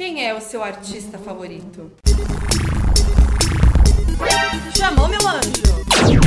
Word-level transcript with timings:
quem 0.00 0.26
é 0.26 0.32
o 0.32 0.40
seu 0.40 0.64
artista 0.64 1.18
favorito? 1.18 1.92
Chamou 4.74 5.06
meu 5.06 5.20
anjo! 5.28 6.20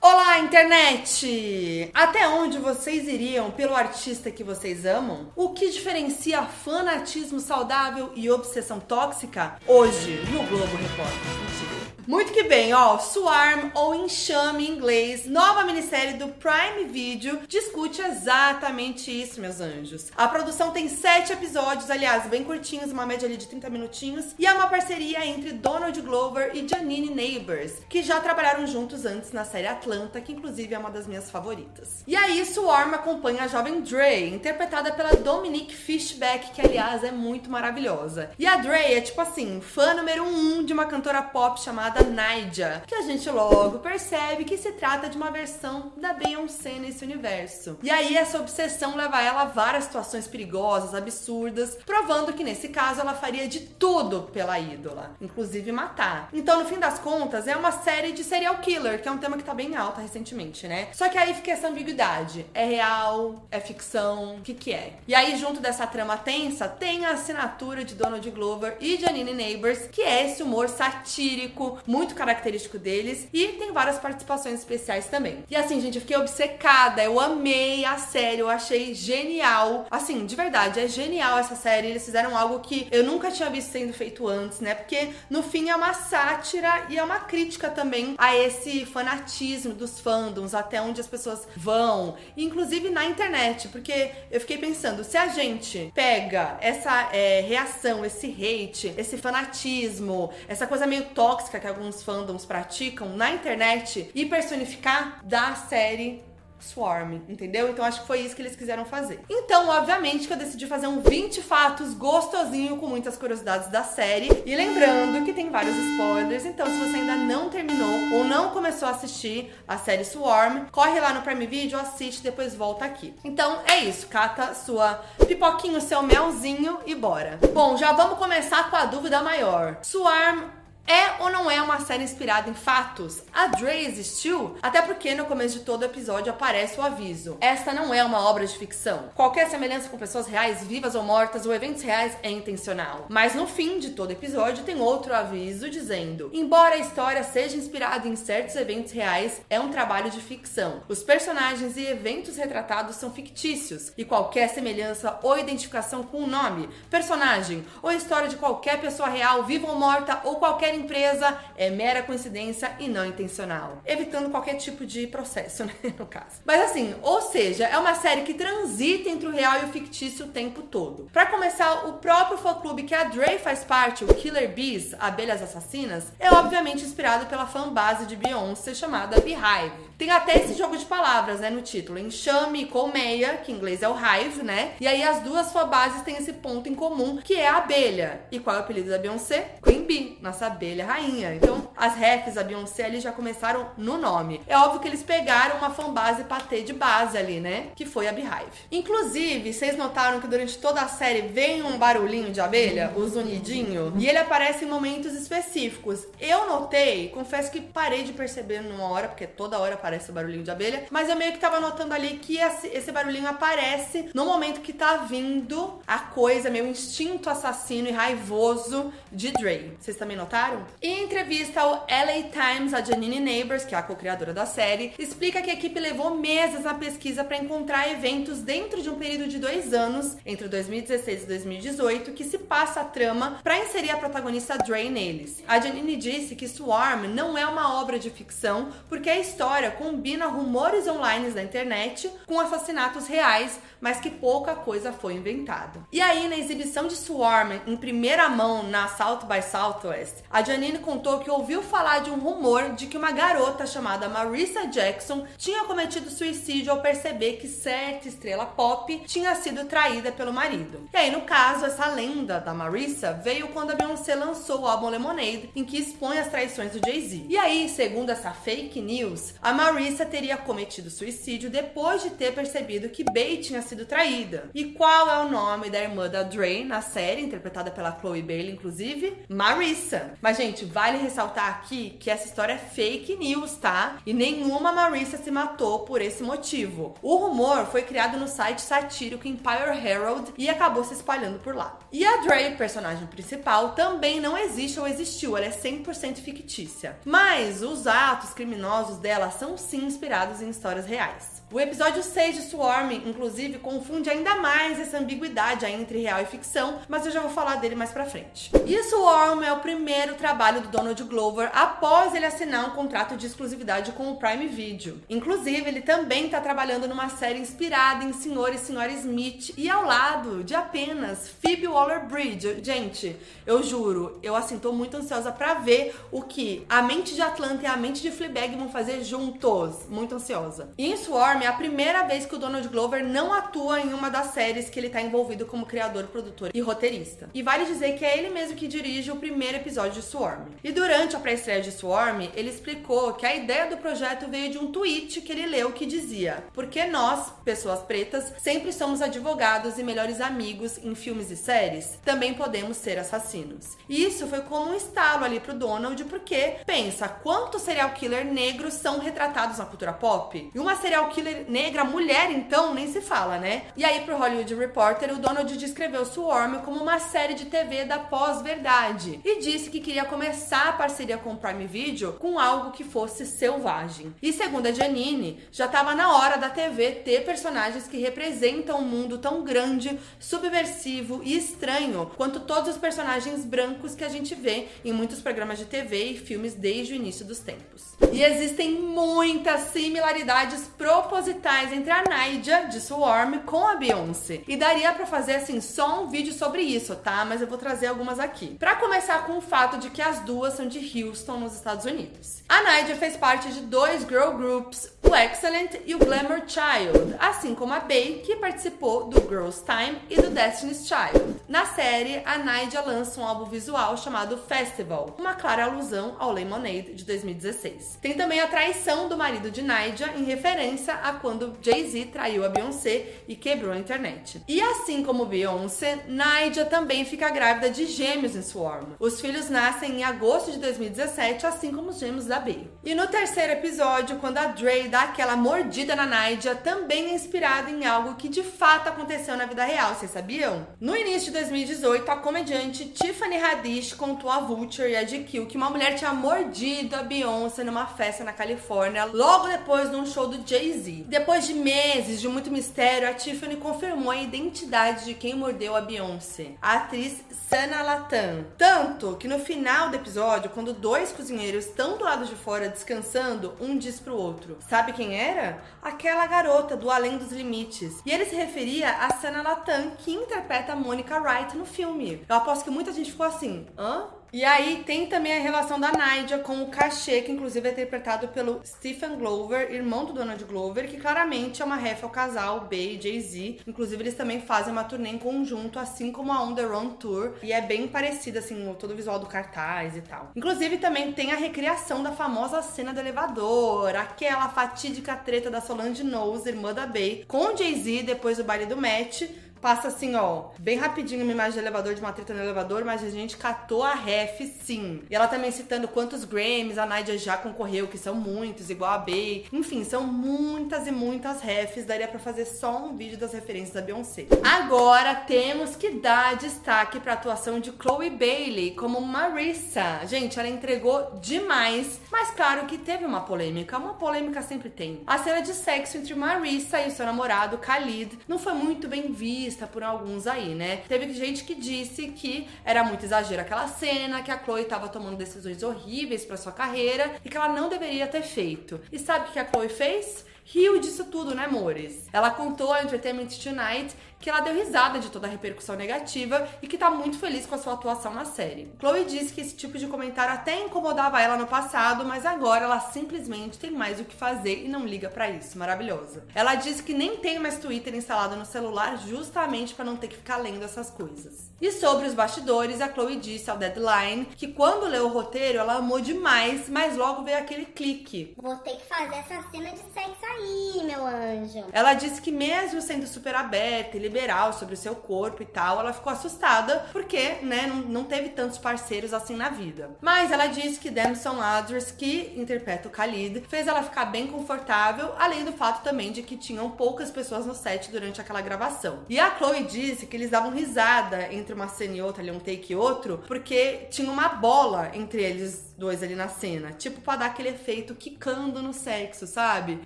Olá, 0.00 0.40
internet! 0.40 1.88
Até 1.94 2.26
onde 2.26 2.58
vocês 2.58 3.06
iriam 3.06 3.52
pelo 3.52 3.76
artista 3.76 4.28
que 4.28 4.42
vocês 4.42 4.84
amam? 4.84 5.30
O 5.36 5.50
que 5.50 5.70
diferencia 5.70 6.42
fanatismo 6.42 7.38
saudável 7.38 8.10
e 8.16 8.28
obsessão 8.28 8.80
tóxica? 8.80 9.60
Hoje, 9.68 10.20
no 10.32 10.42
Globo 10.48 10.76
Repórter. 10.76 11.75
Muito 12.06 12.32
que 12.32 12.44
bem, 12.44 12.72
ó, 12.72 12.98
Swarm 12.98 13.72
ou 13.74 13.92
Enxame 13.92 14.64
em 14.64 14.70
inglês, 14.70 15.26
nova 15.26 15.64
minissérie 15.64 16.14
do 16.14 16.28
Prime 16.28 16.84
Video, 16.84 17.40
discute 17.48 18.00
exatamente 18.00 19.10
isso, 19.10 19.40
meus 19.40 19.60
anjos. 19.60 20.12
A 20.16 20.28
produção 20.28 20.70
tem 20.70 20.88
sete 20.88 21.32
episódios, 21.32 21.90
aliás, 21.90 22.28
bem 22.28 22.44
curtinhos, 22.44 22.92
uma 22.92 23.04
média 23.04 23.26
ali 23.26 23.36
de 23.36 23.48
30 23.48 23.68
minutinhos, 23.70 24.36
e 24.38 24.46
é 24.46 24.52
uma 24.54 24.68
parceria 24.68 25.26
entre 25.26 25.50
Donald 25.50 26.00
Glover 26.00 26.52
e 26.54 26.68
Janine 26.68 27.10
Neighbors, 27.10 27.72
que 27.88 28.04
já 28.04 28.20
trabalharam 28.20 28.68
juntos 28.68 29.04
antes 29.04 29.32
na 29.32 29.44
série 29.44 29.66
Atlanta, 29.66 30.20
que 30.20 30.32
inclusive 30.32 30.76
é 30.76 30.78
uma 30.78 30.92
das 30.92 31.08
minhas 31.08 31.28
favoritas. 31.28 32.04
E 32.06 32.14
aí, 32.14 32.44
Swarm 32.46 32.94
acompanha 32.94 33.42
a 33.42 33.48
jovem 33.48 33.80
Dre, 33.80 34.28
interpretada 34.28 34.92
pela 34.92 35.16
Dominique 35.16 35.74
Fishback, 35.74 36.52
que 36.52 36.60
aliás 36.60 37.02
é 37.02 37.10
muito 37.10 37.50
maravilhosa. 37.50 38.30
E 38.38 38.46
a 38.46 38.58
Dre 38.58 38.94
é 38.94 39.00
tipo 39.00 39.20
assim, 39.20 39.60
fã 39.60 39.92
número 39.94 40.22
um 40.22 40.64
de 40.64 40.72
uma 40.72 40.86
cantora 40.86 41.20
pop 41.20 41.60
chamada 41.60 41.95
chamada 41.96 42.04
Naija, 42.04 42.82
que 42.86 42.94
a 42.94 43.02
gente 43.02 43.28
logo 43.30 43.78
percebe 43.78 44.44
que 44.44 44.58
se 44.58 44.72
trata 44.72 45.08
de 45.08 45.16
uma 45.16 45.30
versão 45.30 45.92
da 45.96 46.12
Beyoncé 46.12 46.72
nesse 46.72 47.04
universo. 47.04 47.78
E 47.82 47.90
aí 47.90 48.16
essa 48.16 48.38
obsessão 48.38 48.96
leva 48.96 49.22
ela 49.22 49.42
a 49.42 49.46
várias 49.46 49.84
situações 49.84 50.26
perigosas, 50.26 50.94
absurdas, 50.94 51.78
provando 51.86 52.32
que 52.32 52.44
nesse 52.44 52.68
caso 52.68 53.00
ela 53.00 53.14
faria 53.14 53.48
de 53.48 53.60
tudo 53.60 54.22
pela 54.32 54.58
ídola, 54.58 55.16
inclusive 55.20 55.72
matar. 55.72 56.28
Então, 56.32 56.62
no 56.62 56.68
fim 56.68 56.78
das 56.78 56.98
contas, 56.98 57.46
é 57.46 57.56
uma 57.56 57.72
série 57.72 58.12
de 58.12 58.22
serial 58.22 58.58
killer, 58.58 59.00
que 59.00 59.08
é 59.08 59.12
um 59.12 59.18
tema 59.18 59.36
que 59.36 59.44
tá 59.44 59.54
bem 59.54 59.76
alta 59.76 60.00
recentemente, 60.00 60.68
né? 60.68 60.88
Só 60.92 61.08
que 61.08 61.16
aí 61.16 61.34
fica 61.34 61.52
essa 61.52 61.68
ambiguidade. 61.68 62.46
É 62.52 62.64
real? 62.64 63.46
É 63.50 63.60
ficção? 63.60 64.36
O 64.36 64.40
que 64.40 64.54
que 64.54 64.72
é? 64.72 64.98
E 65.06 65.14
aí, 65.14 65.36
junto 65.36 65.60
dessa 65.60 65.86
trama 65.86 66.16
tensa, 66.16 66.68
tem 66.68 67.06
a 67.06 67.12
assinatura 67.12 67.84
de 67.84 67.94
Donald 67.94 68.28
Glover 68.30 68.76
e 68.80 68.96
Janine 68.96 69.32
Neighbors, 69.32 69.86
que 69.90 70.02
é 70.02 70.26
esse 70.26 70.42
humor 70.42 70.68
satírico, 70.68 71.78
muito 71.86 72.14
característico 72.14 72.78
deles. 72.78 73.28
E 73.32 73.48
tem 73.48 73.72
várias 73.72 73.98
participações 73.98 74.54
especiais 74.58 75.06
também. 75.06 75.44
E 75.50 75.56
assim, 75.56 75.80
gente, 75.80 75.96
eu 75.96 76.00
fiquei 76.00 76.16
obcecada. 76.16 77.02
Eu 77.02 77.20
amei 77.20 77.84
a 77.84 77.98
série, 77.98 78.40
eu 78.40 78.48
achei 78.48 78.94
genial. 78.94 79.86
Assim, 79.90 80.26
de 80.26 80.34
verdade, 80.34 80.80
é 80.80 80.88
genial 80.88 81.38
essa 81.38 81.56
série. 81.56 81.88
Eles 81.88 82.04
fizeram 82.04 82.36
algo 82.36 82.60
que 82.60 82.88
eu 82.90 83.04
nunca 83.04 83.30
tinha 83.30 83.50
visto 83.50 83.70
sendo 83.70 83.92
feito 83.92 84.26
antes, 84.26 84.60
né? 84.60 84.74
Porque 84.74 85.10
no 85.30 85.42
fim 85.42 85.70
é 85.70 85.76
uma 85.76 85.94
sátira 85.94 86.86
e 86.88 86.98
é 86.98 87.02
uma 87.02 87.20
crítica 87.20 87.68
também 87.70 88.14
a 88.18 88.36
esse 88.36 88.84
fanatismo 88.86 89.74
dos 89.74 90.00
fandoms, 90.00 90.54
até 90.54 90.80
onde 90.80 91.00
as 91.00 91.06
pessoas 91.06 91.46
vão, 91.56 92.16
inclusive 92.36 92.90
na 92.90 93.04
internet. 93.04 93.68
Porque 93.68 94.10
eu 94.30 94.40
fiquei 94.40 94.58
pensando, 94.58 95.04
se 95.04 95.16
a 95.16 95.28
gente 95.28 95.92
pega 95.94 96.56
essa 96.60 97.10
é, 97.12 97.40
reação, 97.40 98.04
esse 98.04 98.26
hate, 98.26 98.94
esse 98.96 99.16
fanatismo, 99.16 100.30
essa 100.48 100.66
coisa 100.66 100.86
meio 100.86 101.06
tóxica 101.06 101.60
que 101.60 101.66
alguns 101.76 102.02
fandoms 102.02 102.44
praticam 102.44 103.10
na 103.10 103.30
internet 103.30 104.10
e 104.14 104.24
personificar 104.24 105.20
da 105.24 105.54
série 105.54 106.24
Swarm, 106.58 107.20
entendeu? 107.28 107.68
Então 107.68 107.84
acho 107.84 108.00
que 108.00 108.06
foi 108.06 108.20
isso 108.20 108.34
que 108.34 108.40
eles 108.40 108.56
quiseram 108.56 108.86
fazer. 108.86 109.20
Então, 109.28 109.68
obviamente, 109.68 110.26
que 110.26 110.32
eu 110.32 110.38
decidi 110.38 110.66
fazer 110.66 110.86
um 110.86 111.00
20 111.00 111.42
fatos 111.42 111.92
gostosinho 111.92 112.78
com 112.78 112.86
muitas 112.86 113.16
curiosidades 113.16 113.68
da 113.68 113.84
série. 113.84 114.28
E 114.46 114.56
lembrando 114.56 115.22
que 115.24 115.34
tem 115.34 115.50
vários 115.50 115.76
spoilers, 115.76 116.46
então 116.46 116.66
se 116.66 116.78
você 116.78 116.96
ainda 116.96 117.14
não 117.14 117.50
terminou 117.50 118.16
ou 118.18 118.24
não 118.24 118.50
começou 118.50 118.88
a 118.88 118.92
assistir 118.92 119.52
a 119.68 119.76
série 119.76 120.04
Swarm, 120.04 120.66
corre 120.72 120.98
lá 120.98 121.12
no 121.12 121.20
Prime 121.20 121.46
Video, 121.46 121.78
assiste, 121.78 122.22
depois 122.22 122.54
volta 122.54 122.86
aqui. 122.86 123.14
Então 123.22 123.60
é 123.66 123.80
isso, 123.80 124.06
cata 124.06 124.54
sua 124.54 125.04
pipoquinho, 125.28 125.80
seu 125.80 126.02
melzinho 126.02 126.78
e 126.86 126.94
bora. 126.94 127.38
Bom, 127.52 127.76
já 127.76 127.92
vamos 127.92 128.18
começar 128.18 128.70
com 128.70 128.76
a 128.76 128.86
dúvida 128.86 129.22
maior. 129.22 129.78
Swarm 129.82 130.56
é 130.86 131.22
ou 131.22 131.30
não 131.30 131.50
é 131.50 131.60
uma 131.60 131.80
série 131.80 132.04
inspirada 132.04 132.48
em 132.48 132.54
fatos? 132.54 133.22
A 133.32 133.48
Dre 133.48 133.84
existiu? 133.84 134.56
Até 134.62 134.80
porque 134.82 135.14
no 135.14 135.24
começo 135.24 135.58
de 135.58 135.64
todo 135.64 135.84
episódio 135.84 136.30
aparece 136.30 136.78
o 136.78 136.82
aviso. 136.82 137.36
Esta 137.40 137.72
não 137.72 137.92
é 137.92 138.04
uma 138.04 138.20
obra 138.20 138.46
de 138.46 138.56
ficção. 138.56 139.10
Qualquer 139.14 139.50
semelhança 139.50 139.88
com 139.88 139.98
pessoas 139.98 140.26
reais, 140.26 140.64
vivas 140.64 140.94
ou 140.94 141.02
mortas, 141.02 141.44
ou 141.44 141.54
eventos 141.54 141.82
reais 141.82 142.16
é 142.22 142.30
intencional. 142.30 143.06
Mas 143.08 143.34
no 143.34 143.46
fim 143.46 143.78
de 143.78 143.90
todo 143.90 144.12
episódio 144.12 144.64
tem 144.64 144.80
outro 144.80 145.14
aviso 145.14 145.68
dizendo: 145.68 146.30
embora 146.32 146.76
a 146.76 146.78
história 146.78 147.22
seja 147.24 147.56
inspirada 147.56 148.06
em 148.06 148.14
certos 148.14 148.54
eventos 148.54 148.92
reais, 148.92 149.42
é 149.50 149.58
um 149.58 149.70
trabalho 149.70 150.10
de 150.10 150.20
ficção. 150.20 150.82
Os 150.88 151.02
personagens 151.02 151.76
e 151.76 151.84
eventos 151.84 152.36
retratados 152.36 152.96
são 152.96 153.10
fictícios 153.10 153.92
e 153.98 154.04
qualquer 154.04 154.48
semelhança 154.48 155.18
ou 155.22 155.36
identificação 155.36 156.02
com 156.04 156.22
o 156.22 156.26
nome, 156.26 156.68
personagem 156.88 157.66
ou 157.82 157.90
história 157.90 158.28
de 158.28 158.36
qualquer 158.36 158.80
pessoa 158.80 159.08
real, 159.08 159.42
viva 159.44 159.66
ou 159.66 159.76
morta, 159.76 160.20
ou 160.24 160.36
qualquer 160.36 160.75
empresa 160.76 161.36
é 161.56 161.70
mera 161.70 162.02
coincidência 162.02 162.76
e 162.78 162.88
não 162.88 163.06
intencional. 163.06 163.82
Evitando 163.84 164.30
qualquer 164.30 164.54
tipo 164.54 164.86
de 164.86 165.06
processo, 165.06 165.64
né, 165.66 165.74
no 165.98 166.06
caso. 166.06 166.40
Mas 166.44 166.60
assim, 166.62 166.94
ou 167.02 167.20
seja, 167.22 167.66
é 167.66 167.78
uma 167.78 167.94
série 167.94 168.22
que 168.22 168.34
transita 168.34 169.08
entre 169.08 169.26
o 169.26 169.32
real 169.32 169.60
e 169.60 169.64
o 169.64 169.68
fictício 169.68 170.26
o 170.26 170.28
tempo 170.28 170.62
todo. 170.62 171.08
Para 171.12 171.26
começar, 171.26 171.86
o 171.86 171.94
próprio 171.94 172.38
fã-clube 172.38 172.84
que 172.84 172.94
a 172.94 173.04
Dre 173.04 173.38
faz 173.38 173.64
parte, 173.64 174.04
o 174.04 174.14
Killer 174.14 174.52
Bees, 174.52 174.94
Abelhas 174.98 175.42
Assassinas, 175.42 176.04
é 176.18 176.30
obviamente 176.30 176.84
inspirado 176.84 177.26
pela 177.26 177.46
fanbase 177.46 178.06
de 178.06 178.16
Beyoncé 178.16 178.74
chamada 178.74 179.20
Beehive. 179.20 179.86
Tem 179.98 180.10
até 180.10 180.36
esse 180.36 180.54
jogo 180.54 180.76
de 180.76 180.84
palavras, 180.84 181.40
né, 181.40 181.48
no 181.48 181.62
título. 181.62 181.98
Enxame 181.98 182.62
e 182.62 182.66
colmeia, 182.66 183.38
que 183.38 183.50
em 183.50 183.54
inglês 183.54 183.82
é 183.82 183.88
o 183.88 183.96
hive, 183.96 184.42
né? 184.42 184.74
E 184.78 184.86
aí 184.86 185.02
as 185.02 185.20
duas 185.20 185.50
fanbases 185.52 186.02
têm 186.02 186.16
esse 186.16 186.34
ponto 186.34 186.68
em 186.68 186.74
comum, 186.74 187.16
que 187.16 187.34
é 187.34 187.48
a 187.48 187.56
abelha. 187.56 188.20
E 188.30 188.38
qual 188.38 188.56
é 188.56 188.58
o 188.58 188.62
apelido 188.62 188.90
da 188.90 188.98
Beyoncé? 188.98 189.56
Queen 189.62 189.84
Bee, 189.84 190.18
nossa 190.20 190.46
abelha 190.46 190.65
rainha. 190.82 191.34
Então, 191.34 191.68
as 191.76 191.94
refs 191.94 192.34
da 192.34 192.42
Beyoncé 192.42 192.84
ali 192.84 193.00
já 193.00 193.12
começaram 193.12 193.70
no 193.76 193.98
nome. 193.98 194.40
É 194.46 194.56
óbvio 194.56 194.80
que 194.80 194.88
eles 194.88 195.02
pegaram 195.02 195.58
uma 195.58 195.70
fanbase 195.70 196.24
pra 196.24 196.40
ter 196.40 196.62
de 196.62 196.72
base 196.72 197.16
ali, 197.18 197.40
né? 197.40 197.68
Que 197.74 197.84
foi 197.84 198.08
a 198.08 198.12
Beehive. 198.12 198.50
Inclusive, 198.70 199.52
vocês 199.52 199.76
notaram 199.76 200.20
que 200.20 200.26
durante 200.26 200.58
toda 200.58 200.80
a 200.80 200.88
série 200.88 201.22
vem 201.22 201.62
um 201.62 201.78
barulhinho 201.78 202.32
de 202.32 202.40
abelha, 202.40 202.92
o 202.96 203.06
zonidinho, 203.06 203.92
e 203.98 204.08
ele 204.08 204.18
aparece 204.18 204.64
em 204.64 204.68
momentos 204.68 205.12
específicos. 205.12 206.06
Eu 206.20 206.48
notei, 206.48 207.08
confesso 207.10 207.50
que 207.50 207.60
parei 207.60 208.02
de 208.02 208.12
perceber 208.12 208.60
numa 208.60 208.88
hora, 208.88 209.08
porque 209.08 209.26
toda 209.26 209.58
hora 209.58 209.74
aparece 209.74 210.10
o 210.10 210.14
barulhinho 210.14 210.42
de 210.42 210.50
abelha, 210.50 210.86
mas 210.90 211.08
eu 211.08 211.16
meio 211.16 211.32
que 211.32 211.38
tava 211.38 211.60
notando 211.60 211.94
ali 211.94 212.18
que 212.18 212.38
esse 212.38 212.92
barulhinho 212.92 213.28
aparece 213.28 214.10
no 214.14 214.24
momento 214.24 214.60
que 214.60 214.72
tá 214.72 214.98
vindo 214.98 215.80
a 215.86 215.98
coisa, 215.98 216.50
meio 216.50 216.66
instinto 216.66 217.28
assassino 217.28 217.88
e 217.88 217.92
raivoso 217.92 218.92
de 219.12 219.32
Dre. 219.32 219.76
Vocês 219.78 219.96
também 219.96 220.16
notaram? 220.16 220.55
Em 220.82 221.04
entrevista 221.04 221.60
ao 221.60 221.86
LA 221.88 222.30
Times, 222.30 222.74
a 222.74 222.82
Janine 222.82 223.20
Neighbors, 223.20 223.64
que 223.64 223.74
é 223.74 223.78
a 223.78 223.82
co-criadora 223.82 224.32
da 224.32 224.46
série, 224.46 224.94
explica 224.98 225.42
que 225.42 225.50
a 225.50 225.54
equipe 225.54 225.78
levou 225.78 226.16
meses 226.16 226.64
na 226.64 226.74
pesquisa 226.74 227.24
para 227.24 227.36
encontrar 227.36 227.90
eventos 227.90 228.38
dentro 228.38 228.82
de 228.82 228.90
um 228.90 228.96
período 228.96 229.28
de 229.28 229.38
dois 229.38 229.72
anos, 229.72 230.16
entre 230.24 230.48
2016 230.48 231.22
e 231.22 231.26
2018, 231.26 232.12
que 232.12 232.24
se 232.24 232.38
passa 232.38 232.80
a 232.80 232.84
trama 232.84 233.40
para 233.42 233.58
inserir 233.58 233.90
a 233.90 233.96
protagonista 233.96 234.56
Dre 234.58 234.88
neles. 234.88 235.42
A 235.46 235.60
Janine 235.60 235.96
disse 235.96 236.34
que 236.34 236.48
Swarm 236.48 237.06
não 237.08 237.36
é 237.36 237.46
uma 237.46 237.80
obra 237.80 237.98
de 237.98 238.10
ficção, 238.10 238.70
porque 238.88 239.10
a 239.10 239.18
história 239.18 239.70
combina 239.70 240.26
rumores 240.26 240.86
online 240.86 241.30
da 241.30 241.42
internet 241.42 242.10
com 242.26 242.40
assassinatos 242.40 243.06
reais, 243.06 243.58
mas 243.80 244.00
que 244.00 244.10
pouca 244.10 244.54
coisa 244.54 244.92
foi 244.92 245.14
inventada. 245.14 245.80
E 245.92 246.00
aí, 246.00 246.28
na 246.28 246.36
exibição 246.36 246.86
de 246.86 246.96
Swarm 246.96 247.52
em 247.66 247.76
primeira 247.76 248.28
mão 248.28 248.62
na 248.62 248.88
South 248.88 249.20
by 249.26 249.42
Southwest, 249.42 250.24
a 250.30 250.42
Janine 250.46 250.78
contou 250.78 251.18
que 251.18 251.28
ouviu 251.28 251.60
falar 251.60 251.98
de 251.98 252.10
um 252.10 252.20
rumor 252.20 252.70
de 252.74 252.86
que 252.86 252.96
uma 252.96 253.10
garota 253.10 253.66
chamada 253.66 254.08
Marissa 254.08 254.68
Jackson 254.68 255.26
tinha 255.36 255.64
cometido 255.64 256.08
suicídio 256.08 256.70
ao 256.70 256.80
perceber 256.80 257.32
que 257.38 257.48
certa 257.48 258.06
estrela 258.06 258.46
pop 258.46 259.02
tinha 259.06 259.34
sido 259.34 259.64
traída 259.64 260.12
pelo 260.12 260.32
marido. 260.32 260.88
E 260.94 260.96
aí, 260.96 261.10
no 261.10 261.22
caso, 261.22 261.66
essa 261.66 261.86
lenda 261.88 262.38
da 262.38 262.54
Marissa 262.54 263.12
veio 263.12 263.48
quando 263.48 263.72
a 263.72 263.74
Beyoncé 263.74 264.14
lançou 264.14 264.60
o 264.60 264.66
álbum 264.68 264.88
Lemonade, 264.88 265.50
em 265.56 265.64
que 265.64 265.78
expõe 265.78 266.18
as 266.18 266.28
traições 266.28 266.70
do 266.70 266.80
Jay-Z. 266.86 267.26
E 267.28 267.36
aí, 267.36 267.68
segundo 267.68 268.10
essa 268.10 268.30
fake 268.30 268.80
news, 268.80 269.34
a 269.42 269.52
Marissa 269.52 270.06
teria 270.06 270.36
cometido 270.36 270.90
suicídio 270.90 271.50
depois 271.50 272.04
de 272.04 272.10
ter 272.10 272.32
percebido 272.32 272.88
que 272.88 273.02
Bey 273.02 273.38
tinha 273.38 273.62
sido 273.62 273.84
traída. 273.84 274.48
E 274.54 274.66
qual 274.66 275.10
é 275.10 275.24
o 275.24 275.28
nome 275.28 275.70
da 275.70 275.82
irmã 275.82 276.08
da 276.08 276.22
Dre 276.22 276.62
na 276.62 276.80
série, 276.80 277.22
interpretada 277.22 277.72
pela 277.72 277.98
Chloe 277.98 278.22
Bailey, 278.22 278.52
inclusive? 278.52 279.24
Marissa. 279.28 280.12
Mas, 280.26 280.38
gente, 280.38 280.64
vale 280.64 280.98
ressaltar 280.98 281.48
aqui 281.50 281.96
que 282.00 282.10
essa 282.10 282.26
história 282.26 282.54
é 282.54 282.58
fake 282.58 283.14
news, 283.14 283.52
tá? 283.58 283.98
E 284.04 284.12
nenhuma 284.12 284.72
Marissa 284.72 285.16
se 285.16 285.30
matou 285.30 285.84
por 285.84 286.02
esse 286.02 286.20
motivo. 286.20 286.96
O 287.00 287.14
rumor 287.14 287.66
foi 287.66 287.82
criado 287.82 288.18
no 288.18 288.26
site 288.26 288.60
satírico 288.60 289.28
Empire 289.28 289.86
Herald 289.86 290.34
e 290.36 290.48
acabou 290.48 290.82
se 290.82 290.94
espalhando 290.94 291.38
por 291.38 291.54
lá. 291.54 291.78
E 291.92 292.04
a 292.04 292.16
Dre, 292.22 292.56
personagem 292.56 293.06
principal, 293.06 293.76
também 293.76 294.18
não 294.18 294.36
existe 294.36 294.80
ou 294.80 294.88
existiu, 294.88 295.36
ela 295.36 295.46
é 295.46 295.50
100% 295.50 296.16
fictícia. 296.16 296.98
Mas 297.04 297.62
os 297.62 297.86
atos 297.86 298.30
criminosos 298.30 298.96
dela 298.96 299.30
são 299.30 299.56
sim 299.56 299.84
inspirados 299.84 300.42
em 300.42 300.50
histórias 300.50 300.86
reais. 300.86 301.36
O 301.52 301.60
episódio 301.60 302.02
6 302.02 302.34
de 302.34 302.42
Swarm, 302.42 302.90
inclusive, 302.90 303.60
confunde 303.60 304.10
ainda 304.10 304.34
mais 304.34 304.80
essa 304.80 304.98
ambiguidade 304.98 305.64
entre 305.64 306.02
real 306.02 306.20
e 306.20 306.26
ficção, 306.26 306.80
mas 306.88 307.06
eu 307.06 307.12
já 307.12 307.20
vou 307.20 307.30
falar 307.30 307.54
dele 307.56 307.76
mais 307.76 307.92
pra 307.92 308.04
frente. 308.04 308.50
E 308.66 308.82
Swarm 308.82 309.44
é 309.44 309.52
o 309.52 309.60
primeiro 309.60 310.15
trabalho 310.16 310.62
do 310.62 310.68
Donald 310.68 311.02
Glover 311.04 311.50
após 311.54 312.14
ele 312.14 312.26
assinar 312.26 312.66
um 312.66 312.70
contrato 312.70 313.16
de 313.16 313.26
exclusividade 313.26 313.92
com 313.92 314.10
o 314.10 314.16
Prime 314.16 314.46
Video. 314.48 315.00
Inclusive, 315.08 315.68
ele 315.68 315.80
também 315.80 316.28
tá 316.28 316.40
trabalhando 316.40 316.88
numa 316.88 317.08
série 317.08 317.38
inspirada 317.38 318.04
em 318.04 318.12
Sr. 318.12 318.52
e 318.52 318.56
Sra. 318.56 318.88
Smith 318.88 319.54
e 319.56 319.68
ao 319.68 319.84
lado 319.84 320.42
de 320.42 320.54
apenas 320.54 321.28
Phoebe 321.28 321.68
Waller-Bridge. 321.68 322.62
Gente, 322.62 323.16
eu 323.46 323.62
juro, 323.62 324.18
eu 324.22 324.34
assim 324.34 324.58
tô 324.58 324.72
muito 324.72 324.96
ansiosa 324.96 325.30
para 325.30 325.54
ver 325.54 325.94
o 326.10 326.22
que 326.22 326.64
a 326.68 326.82
mente 326.82 327.14
de 327.14 327.22
Atlanta 327.22 327.62
e 327.62 327.66
a 327.66 327.76
mente 327.76 328.02
de 328.02 328.10
Fleabag 328.10 328.56
vão 328.56 328.68
fazer 328.68 329.02
juntos. 329.04 329.86
Muito 329.88 330.14
ansiosa. 330.14 330.70
E 330.78 330.90
em 330.90 330.96
Swarm 330.96 331.42
é 331.42 331.46
a 331.46 331.52
primeira 331.52 332.02
vez 332.04 332.26
que 332.26 332.34
o 332.34 332.38
Donald 332.38 332.66
Glover 332.68 333.04
não 333.04 333.32
atua 333.32 333.80
em 333.80 333.92
uma 333.92 334.08
das 334.08 334.28
séries 334.28 334.70
que 334.70 334.78
ele 334.78 334.88
está 334.88 335.00
envolvido 335.00 335.46
como 335.46 335.66
criador, 335.66 336.04
produtor 336.04 336.50
e 336.52 336.60
roteirista. 336.60 337.28
E 337.34 337.42
vale 337.42 337.64
dizer 337.64 337.96
que 337.96 338.04
é 338.04 338.18
ele 338.18 338.30
mesmo 338.30 338.56
que 338.56 338.66
dirige 338.66 339.10
o 339.10 339.16
primeiro 339.16 339.56
episódio 339.56 340.00
de 340.00 340.05
Swarm. 340.06 340.46
E 340.62 340.72
durante 340.72 341.16
a 341.16 341.18
pré-estreia 341.18 341.60
de 341.60 341.72
Swarm, 341.72 342.28
ele 342.34 342.50
explicou 342.50 343.12
que 343.14 343.26
a 343.26 343.34
ideia 343.34 343.68
do 343.68 343.76
projeto 343.76 344.28
veio 344.28 344.50
de 344.50 344.58
um 344.58 344.70
tweet 344.72 345.20
que 345.20 345.32
ele 345.32 345.46
leu 345.46 345.72
que 345.72 345.86
dizia: 345.86 346.44
Porque 346.52 346.84
nós, 346.86 347.32
pessoas 347.44 347.80
pretas, 347.80 348.32
sempre 348.38 348.72
somos 348.72 349.02
advogados 349.02 349.78
e 349.78 349.82
melhores 349.82 350.20
amigos 350.20 350.78
em 350.78 350.94
filmes 350.94 351.30
e 351.30 351.36
séries, 351.36 351.98
também 352.04 352.34
podemos 352.34 352.76
ser 352.76 352.98
assassinos. 352.98 353.76
E 353.88 354.04
isso 354.04 354.26
foi 354.26 354.40
como 354.42 354.70
um 354.70 354.74
estalo 354.74 355.24
ali 355.24 355.40
pro 355.40 355.54
Donald, 355.54 356.02
porque 356.04 356.56
pensa 356.64 357.08
quantos 357.08 357.62
serial 357.62 357.90
killer 357.90 358.24
negros 358.24 358.74
são 358.74 358.98
retratados 358.98 359.58
na 359.58 359.66
cultura 359.66 359.92
pop? 359.92 360.50
E 360.54 360.58
uma 360.58 360.76
serial 360.76 361.08
killer 361.08 361.46
negra, 361.48 361.84
mulher, 361.84 362.30
então, 362.30 362.74
nem 362.74 362.90
se 362.90 363.00
fala, 363.00 363.38
né? 363.38 363.64
E 363.76 363.84
aí, 363.84 364.00
pro 364.00 364.16
Hollywood 364.16 364.54
Reporter, 364.54 365.12
o 365.12 365.18
Donald 365.18 365.56
descreveu 365.56 366.04
Swarm 366.04 366.60
como 366.64 366.80
uma 366.80 366.98
série 366.98 367.34
de 367.34 367.46
TV 367.46 367.84
da 367.84 367.98
pós-verdade 367.98 369.20
e 369.24 369.40
disse 369.40 369.70
que 369.70 369.80
queria 369.80 369.95
começar 370.04 370.68
a 370.68 370.72
parceria 370.72 371.18
com 371.18 371.32
o 371.32 371.36
Prime 371.36 371.66
Video 371.66 372.12
com 372.14 372.38
algo 372.38 372.72
que 372.72 372.84
fosse 372.84 373.26
selvagem. 373.26 374.14
E 374.22 374.32
segundo 374.32 374.66
a 374.66 374.72
Janine, 374.72 375.40
já 375.50 375.66
estava 375.66 375.94
na 375.94 376.16
hora 376.16 376.36
da 376.36 376.50
TV 376.50 376.92
ter 376.92 377.24
personagens 377.24 377.86
que 377.86 377.98
representam 377.98 378.80
um 378.80 378.84
mundo 378.84 379.18
tão 379.18 379.42
grande, 379.42 379.98
subversivo 380.18 381.20
e 381.24 381.36
estranho 381.36 382.10
quanto 382.16 382.40
todos 382.40 382.70
os 382.70 382.76
personagens 382.76 383.44
brancos 383.44 383.94
que 383.94 384.04
a 384.04 384.08
gente 384.08 384.34
vê 384.34 384.68
em 384.84 384.92
muitos 384.92 385.20
programas 385.20 385.58
de 385.58 385.64
TV 385.64 386.04
e 386.04 386.18
filmes 386.18 386.54
desde 386.54 386.92
o 386.92 386.96
início 386.96 387.24
dos 387.24 387.38
tempos. 387.38 387.94
E 388.12 388.22
existem 388.22 388.72
muitas 388.72 389.72
similaridades 389.72 390.68
propositais 390.76 391.16
propositais 391.16 391.72
entre 391.72 391.90
a 391.90 392.02
Naija 392.02 392.66
de 392.68 392.80
Swarm 392.80 393.38
com 393.44 393.66
a 393.66 393.76
Beyoncé. 393.76 394.42
E 394.46 394.56
daria 394.56 394.92
para 394.92 395.06
fazer 395.06 395.36
assim 395.36 395.60
só 395.60 396.02
um 396.02 396.08
vídeo 396.08 396.32
sobre 396.32 396.62
isso, 396.62 396.94
tá? 396.96 397.24
Mas 397.24 397.40
eu 397.40 397.46
vou 397.46 397.58
trazer 397.58 397.86
algumas 397.86 398.18
aqui. 398.18 398.56
Para 398.58 398.76
começar 398.76 399.24
com 399.26 399.38
o 399.38 399.40
fato 399.40 399.78
de 399.78 399.85
que 399.90 400.02
as 400.02 400.20
duas 400.20 400.54
são 400.54 400.68
de 400.68 400.78
Houston, 400.78 401.38
nos 401.38 401.54
Estados 401.54 401.84
Unidos. 401.84 402.42
A 402.48 402.62
Naija 402.62 402.96
fez 402.96 403.16
parte 403.16 403.52
de 403.52 403.60
dois 403.62 404.02
girl 404.02 404.32
groups, 404.36 404.90
o 405.08 405.14
Excellent 405.14 405.70
e 405.86 405.94
o 405.94 405.98
Glamour 405.98 406.42
Child, 406.46 407.14
assim 407.18 407.54
como 407.54 407.72
a 407.72 407.78
Bey, 407.78 408.22
que 408.24 408.36
participou 408.36 409.04
do 409.04 409.20
Girls 409.20 409.62
Time 409.64 410.00
e 410.10 410.16
do 410.16 410.30
Destiny's 410.30 410.86
Child. 410.86 411.36
Na 411.48 411.64
série, 411.64 412.22
a 412.24 412.38
Naija 412.38 412.80
lança 412.80 413.20
um 413.20 413.24
álbum 413.24 413.44
visual 413.44 413.96
chamado 413.96 414.36
Festival, 414.36 415.14
uma 415.16 415.34
clara 415.34 415.64
alusão 415.64 416.16
ao 416.18 416.32
Lemonade 416.32 416.94
de 416.94 417.04
2016. 417.04 417.98
Tem 418.02 418.14
também 418.14 418.40
a 418.40 418.48
traição 418.48 419.08
do 419.08 419.16
marido 419.16 419.50
de 419.50 419.62
Naija 419.62 420.10
em 420.16 420.24
referência 420.24 420.94
a 420.94 421.12
quando 421.12 421.56
Jay-Z 421.62 422.06
traiu 422.06 422.44
a 422.44 422.48
Beyoncé 422.48 423.06
e 423.28 423.36
quebrou 423.36 423.72
a 423.72 423.78
internet. 423.78 424.42
E 424.48 424.60
assim 424.60 425.04
como 425.04 425.26
Beyoncé, 425.26 426.00
Naija 426.08 426.64
também 426.64 427.04
fica 427.04 427.30
grávida 427.30 427.70
de 427.70 427.86
gêmeos 427.86 428.34
em 428.34 428.42
Swarm. 428.42 428.94
Os 428.98 429.20
filhos 429.20 429.48
nascem 429.48 430.00
em 430.00 430.04
agosto 430.04 430.50
de 430.50 430.58
2017, 430.58 431.46
assim 431.46 431.70
como 431.70 431.90
os 431.90 431.98
gêmeos 431.98 432.26
da 432.26 432.40
Bey. 432.40 432.68
E 432.84 432.94
no 432.94 433.06
terceiro 433.06 433.52
episódio, 433.52 434.16
quando 434.16 434.38
a 434.38 434.46
Dre 434.46 434.88
aquela 435.02 435.36
mordida 435.36 435.94
na 435.94 436.06
Naija, 436.06 436.54
também 436.54 437.14
inspirado 437.14 437.70
em 437.70 437.86
algo 437.86 438.14
que 438.14 438.28
de 438.28 438.42
fato 438.42 438.88
aconteceu 438.88 439.36
na 439.36 439.46
vida 439.46 439.64
real, 439.64 439.94
vocês 439.94 440.10
sabiam? 440.10 440.66
No 440.80 440.96
início 440.96 441.32
de 441.32 441.38
2018, 441.38 442.10
a 442.10 442.16
comediante 442.16 442.86
Tiffany 442.86 443.36
Haddish 443.36 443.94
contou 443.94 444.30
a 444.30 444.40
Vulture 444.40 444.90
e 444.90 444.96
a 444.96 445.04
GQ 445.04 445.46
que 445.46 445.56
uma 445.56 445.70
mulher 445.70 445.94
tinha 445.94 446.12
mordido 446.12 446.96
a 446.96 447.02
Beyoncé 447.02 447.64
numa 447.64 447.86
festa 447.86 448.24
na 448.24 448.32
Califórnia, 448.32 449.04
logo 449.04 449.48
depois 449.48 449.90
de 449.90 449.96
um 449.96 450.06
show 450.06 450.28
do 450.28 450.46
Jay-Z. 450.46 451.04
Depois 451.08 451.46
de 451.46 451.54
meses 451.54 452.20
de 452.20 452.28
muito 452.28 452.50
mistério, 452.50 453.08
a 453.08 453.14
Tiffany 453.14 453.56
confirmou 453.56 454.10
a 454.10 454.16
identidade 454.16 455.04
de 455.04 455.14
quem 455.14 455.34
mordeu 455.34 455.76
a 455.76 455.80
Beyoncé, 455.80 456.52
a 456.60 456.74
atriz 456.74 457.24
Sana 457.48 457.82
Latan. 457.82 458.44
Tanto 458.58 459.16
que 459.16 459.28
no 459.28 459.38
final 459.38 459.88
do 459.90 459.96
episódio, 459.96 460.50
quando 460.50 460.72
dois 460.72 461.12
cozinheiros 461.12 461.66
estão 461.66 461.96
do 461.96 462.04
lado 462.04 462.26
de 462.26 462.34
fora 462.34 462.68
descansando, 462.68 463.54
um 463.60 463.78
diz 463.78 464.00
pro 464.00 464.16
outro: 464.16 464.58
Sabe 464.68 464.85
quem 464.92 465.16
era? 465.16 465.62
Aquela 465.82 466.26
garota 466.26 466.76
do 466.76 466.90
Além 466.90 467.16
dos 467.18 467.32
Limites. 467.32 468.02
E 468.04 468.10
ele 468.10 468.24
se 468.24 468.34
referia 468.34 468.90
a 468.90 469.10
Sana 469.14 469.42
Latan, 469.42 469.90
que 469.98 470.12
interpreta 470.12 470.72
a 470.72 470.76
Monica 470.76 471.18
Wright 471.18 471.56
no 471.56 471.64
filme. 471.64 472.24
Eu 472.28 472.36
aposto 472.36 472.64
que 472.64 472.70
muita 472.70 472.92
gente 472.92 473.10
ficou 473.10 473.26
assim: 473.26 473.66
hã? 473.78 474.08
E 474.32 474.44
aí 474.44 474.82
tem 474.84 475.06
também 475.06 475.36
a 475.36 475.40
relação 475.40 475.78
da 475.78 475.92
Nadia 475.92 476.38
com 476.38 476.62
o 476.62 476.68
Cachê, 476.68 477.22
que 477.22 477.32
inclusive 477.32 477.68
é 477.68 477.72
interpretado 477.72 478.28
pelo 478.28 478.60
Stephen 478.64 479.16
Glover, 479.16 479.72
irmão 479.72 480.04
do 480.04 480.12
Donald 480.12 480.42
Glover, 480.44 480.88
que 480.88 480.96
claramente 480.96 481.62
é 481.62 481.64
uma 481.64 481.76
ref 481.76 482.02
ao 482.02 482.10
casal 482.10 482.60
B 482.60 482.76
e 482.76 483.00
Jay-Z. 483.00 483.60
Inclusive 483.66 484.02
eles 484.02 484.14
também 484.14 484.40
fazem 484.40 484.72
uma 484.72 484.84
turnê 484.84 485.10
em 485.10 485.18
conjunto, 485.18 485.78
assim 485.78 486.10
como 486.12 486.32
a 486.32 486.42
On 486.42 486.54
The 486.54 486.64
Run 486.64 486.90
Tour. 486.90 487.34
E 487.42 487.52
é 487.52 487.60
bem 487.60 487.88
parecida, 487.88 488.40
assim, 488.40 488.74
todo 488.78 488.92
o 488.92 488.96
visual 488.96 489.18
do 489.18 489.26
cartaz 489.26 489.96
e 489.96 490.00
tal. 490.00 490.32
Inclusive 490.34 490.78
também 490.78 491.12
tem 491.12 491.32
a 491.32 491.36
recriação 491.36 492.02
da 492.02 492.12
famosa 492.12 492.62
cena 492.62 492.92
do 492.92 493.00
elevador, 493.00 493.94
aquela 493.96 494.48
fatídica 494.48 495.16
treta 495.16 495.50
da 495.50 495.60
Solange 495.60 496.02
Knowles, 496.02 496.46
irmã 496.46 496.74
da 496.74 496.86
Bey, 496.86 497.24
com 497.26 497.56
Jay-Z 497.56 498.02
depois 498.02 498.36
do 498.36 498.44
baile 498.44 498.66
do 498.66 498.76
match 498.76 499.22
passa 499.66 499.88
assim, 499.88 500.14
ó, 500.14 500.50
bem 500.60 500.78
rapidinho 500.78 501.24
uma 501.24 501.32
imagem 501.32 501.54
do 501.54 501.58
elevador, 501.58 501.92
de 501.92 502.00
uma 502.00 502.12
treta 502.12 502.32
no 502.32 502.40
elevador, 502.40 502.84
mas 502.84 503.02
a 503.02 503.10
gente 503.10 503.36
catou 503.36 503.82
a 503.82 503.94
ref 503.94 504.40
sim. 504.62 505.02
E 505.10 505.14
ela 505.16 505.26
também 505.26 505.50
citando 505.50 505.88
quantos 505.88 506.24
Grammys 506.24 506.78
a 506.78 506.86
Nadia 506.86 507.18
já 507.18 507.36
concorreu, 507.36 507.88
que 507.88 507.98
são 507.98 508.14
muitos, 508.14 508.70
igual 508.70 508.92
a 508.92 508.98
Bey. 508.98 509.44
Enfim, 509.52 509.82
são 509.82 510.06
muitas 510.06 510.86
e 510.86 510.92
muitas 510.92 511.40
refs, 511.40 511.84
daria 511.84 512.06
para 512.06 512.20
fazer 512.20 512.44
só 512.44 512.76
um 512.76 512.96
vídeo 512.96 513.18
das 513.18 513.32
referências 513.32 513.74
da 513.74 513.80
Beyoncé. 513.80 514.26
Agora 514.44 515.16
temos 515.16 515.74
que 515.74 515.90
dar 515.90 516.36
destaque 516.36 517.00
para 517.00 517.14
a 517.14 517.16
atuação 517.16 517.58
de 517.58 517.72
Chloe 517.72 518.08
Bailey 518.08 518.70
como 518.70 519.00
Marissa. 519.00 520.02
Gente, 520.06 520.38
ela 520.38 520.48
entregou 520.48 521.18
demais, 521.20 522.00
mas 522.12 522.30
claro 522.30 522.66
que 522.66 522.78
teve 522.78 523.04
uma 523.04 523.22
polêmica, 523.22 523.78
uma 523.78 523.94
polêmica 523.94 524.42
sempre 524.42 524.70
tem. 524.70 525.02
A 525.08 525.18
cena 525.18 525.40
de 525.40 525.52
sexo 525.52 525.96
entre 525.96 526.14
Marissa 526.14 526.80
e 526.82 526.92
seu 526.92 527.04
namorado 527.04 527.56
Khalid 527.56 528.16
não 528.28 528.38
foi 528.38 528.52
muito 528.52 528.86
bem 528.86 529.10
vista 529.10 529.55
vista 529.56 529.66
por 529.66 529.82
alguns 529.82 530.26
aí, 530.26 530.54
né? 530.54 530.82
Teve 530.86 531.10
gente 531.14 531.42
que 531.42 531.54
disse 531.54 532.08
que 532.08 532.46
era 532.62 532.84
muito 532.84 533.06
exagero 533.06 533.40
aquela 533.40 533.66
cena, 533.66 534.22
que 534.22 534.30
a 534.30 534.38
Chloe 534.38 534.62
estava 534.62 534.86
tomando 534.86 535.16
decisões 535.16 535.62
horríveis 535.62 536.26
para 536.26 536.36
sua 536.36 536.52
carreira 536.52 537.16
e 537.24 537.30
que 537.30 537.36
ela 537.36 537.48
não 537.48 537.70
deveria 537.70 538.06
ter 538.06 538.22
feito. 538.22 538.78
E 538.92 538.98
sabe 538.98 539.30
o 539.30 539.32
que 539.32 539.38
a 539.38 539.48
Chloe 539.48 539.70
fez? 539.70 540.26
Riu 540.46 540.78
disso 540.78 541.04
tudo, 541.04 541.34
né, 541.34 541.44
amores? 541.44 542.06
Ela 542.12 542.30
contou 542.30 542.72
ao 542.72 542.82
Entertainment 542.82 543.26
Tonight 543.42 543.94
que 544.18 544.30
ela 544.30 544.40
deu 544.40 544.54
risada 544.54 544.98
de 544.98 545.10
toda 545.10 545.26
a 545.26 545.30
repercussão 545.30 545.76
negativa 545.76 546.48
e 546.62 546.66
que 546.66 546.78
tá 546.78 546.90
muito 546.90 547.18
feliz 547.18 547.46
com 547.46 547.54
a 547.54 547.58
sua 547.58 547.74
atuação 547.74 548.14
na 548.14 548.24
série. 548.24 548.72
Chloe 548.80 549.04
disse 549.04 549.32
que 549.32 549.40
esse 549.40 549.54
tipo 549.54 549.76
de 549.78 549.86
comentário 549.86 550.32
até 550.32 550.64
incomodava 550.64 551.20
ela 551.20 551.36
no 551.36 551.46
passado, 551.46 552.04
mas 552.04 552.24
agora 552.24 552.64
ela 552.64 552.80
simplesmente 552.80 553.58
tem 553.58 553.70
mais 553.70 554.00
o 554.00 554.04
que 554.04 554.16
fazer 554.16 554.64
e 554.64 554.68
não 554.68 554.86
liga 554.86 555.08
para 555.08 555.28
isso. 555.30 555.58
Maravilhosa. 555.58 556.24
Ela 556.34 556.54
disse 556.54 556.82
que 556.82 556.94
nem 556.94 557.18
tem 557.18 557.38
mais 557.38 557.58
Twitter 557.58 557.94
instalado 557.94 558.36
no 558.36 558.46
celular 558.46 558.96
justamente 558.98 559.74
para 559.74 559.84
não 559.84 559.96
ter 559.96 560.08
que 560.08 560.16
ficar 560.16 560.38
lendo 560.38 560.64
essas 560.64 560.90
coisas. 560.90 561.52
E 561.60 561.70
sobre 561.72 562.06
os 562.06 562.14
bastidores, 562.14 562.80
a 562.80 562.92
Chloe 562.92 563.16
disse 563.16 563.50
ao 563.50 563.58
Deadline 563.58 564.26
que 564.36 564.48
quando 564.48 564.86
leu 564.86 565.06
o 565.06 565.12
roteiro 565.12 565.58
ela 565.58 565.76
amou 565.76 566.00
demais, 566.00 566.68
mas 566.68 566.96
logo 566.96 567.22
veio 567.22 567.38
aquele 567.38 567.66
clique. 567.66 568.34
Vou 568.36 568.56
ter 568.56 568.76
que 568.76 568.86
fazer 568.86 569.16
essa 569.16 569.42
cena 569.50 569.70
de 569.70 569.80
sexo 569.92 570.24
aí 570.24 570.35
aí, 570.36 570.84
meu 570.84 571.06
anjo. 571.06 571.64
Ela 571.72 571.94
disse 571.94 572.20
que 572.20 572.30
mesmo 572.30 572.80
sendo 572.80 573.06
super 573.06 573.34
aberta 573.34 573.96
e 573.96 574.00
liberal 574.00 574.52
sobre 574.52 574.74
o 574.74 574.76
seu 574.76 574.94
corpo 574.94 575.42
e 575.42 575.46
tal, 575.46 575.80
ela 575.80 575.92
ficou 575.92 576.12
assustada 576.12 576.86
porque, 576.92 577.36
né, 577.42 577.66
não, 577.66 577.76
não 577.76 578.04
teve 578.04 578.30
tantos 578.30 578.58
parceiros 578.58 579.12
assim 579.12 579.36
na 579.36 579.48
vida. 579.48 579.90
Mas 580.00 580.30
ela 580.30 580.46
disse 580.46 580.78
que 580.78 580.90
Damson 580.90 581.40
Adris, 581.40 581.90
que 581.90 582.34
interpreta 582.36 582.88
o 582.88 582.92
Khalid, 582.92 583.42
fez 583.48 583.66
ela 583.66 583.82
ficar 583.82 584.06
bem 584.06 584.26
confortável, 584.26 585.12
além 585.18 585.44
do 585.44 585.52
fato 585.52 585.82
também 585.82 586.12
de 586.12 586.22
que 586.22 586.36
tinham 586.36 586.70
poucas 586.70 587.10
pessoas 587.10 587.46
no 587.46 587.54
set 587.54 587.90
durante 587.90 588.20
aquela 588.20 588.40
gravação. 588.40 589.00
E 589.08 589.18
a 589.18 589.36
Chloe 589.36 589.64
disse 589.64 590.06
que 590.06 590.16
eles 590.16 590.30
davam 590.30 590.50
risada 590.50 591.32
entre 591.32 591.54
uma 591.54 591.68
cena 591.68 591.96
e 591.96 592.02
outra, 592.02 592.22
ali 592.22 592.30
um 592.30 592.38
take 592.38 592.72
e 592.72 592.76
outro, 592.76 593.22
porque 593.26 593.86
tinha 593.90 594.10
uma 594.10 594.28
bola 594.28 594.90
entre 594.94 595.22
eles 595.22 595.65
dois 595.76 596.02
ali 596.02 596.14
na 596.14 596.28
cena. 596.28 596.72
Tipo, 596.72 597.00
pra 597.00 597.16
dar 597.16 597.26
aquele 597.26 597.50
efeito 597.50 597.94
quicando 597.94 598.62
no 598.62 598.72
sexo, 598.72 599.26
sabe? 599.26 599.80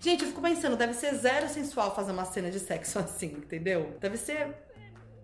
Gente, 0.00 0.22
eu 0.22 0.28
fico 0.28 0.40
pensando, 0.40 0.76
deve 0.76 0.94
ser 0.94 1.14
zero 1.14 1.48
sensual 1.48 1.94
fazer 1.94 2.12
uma 2.12 2.24
cena 2.24 2.50
de 2.50 2.60
sexo 2.60 2.98
assim, 3.00 3.26
entendeu? 3.26 3.96
Deve 4.00 4.16
ser 4.16 4.54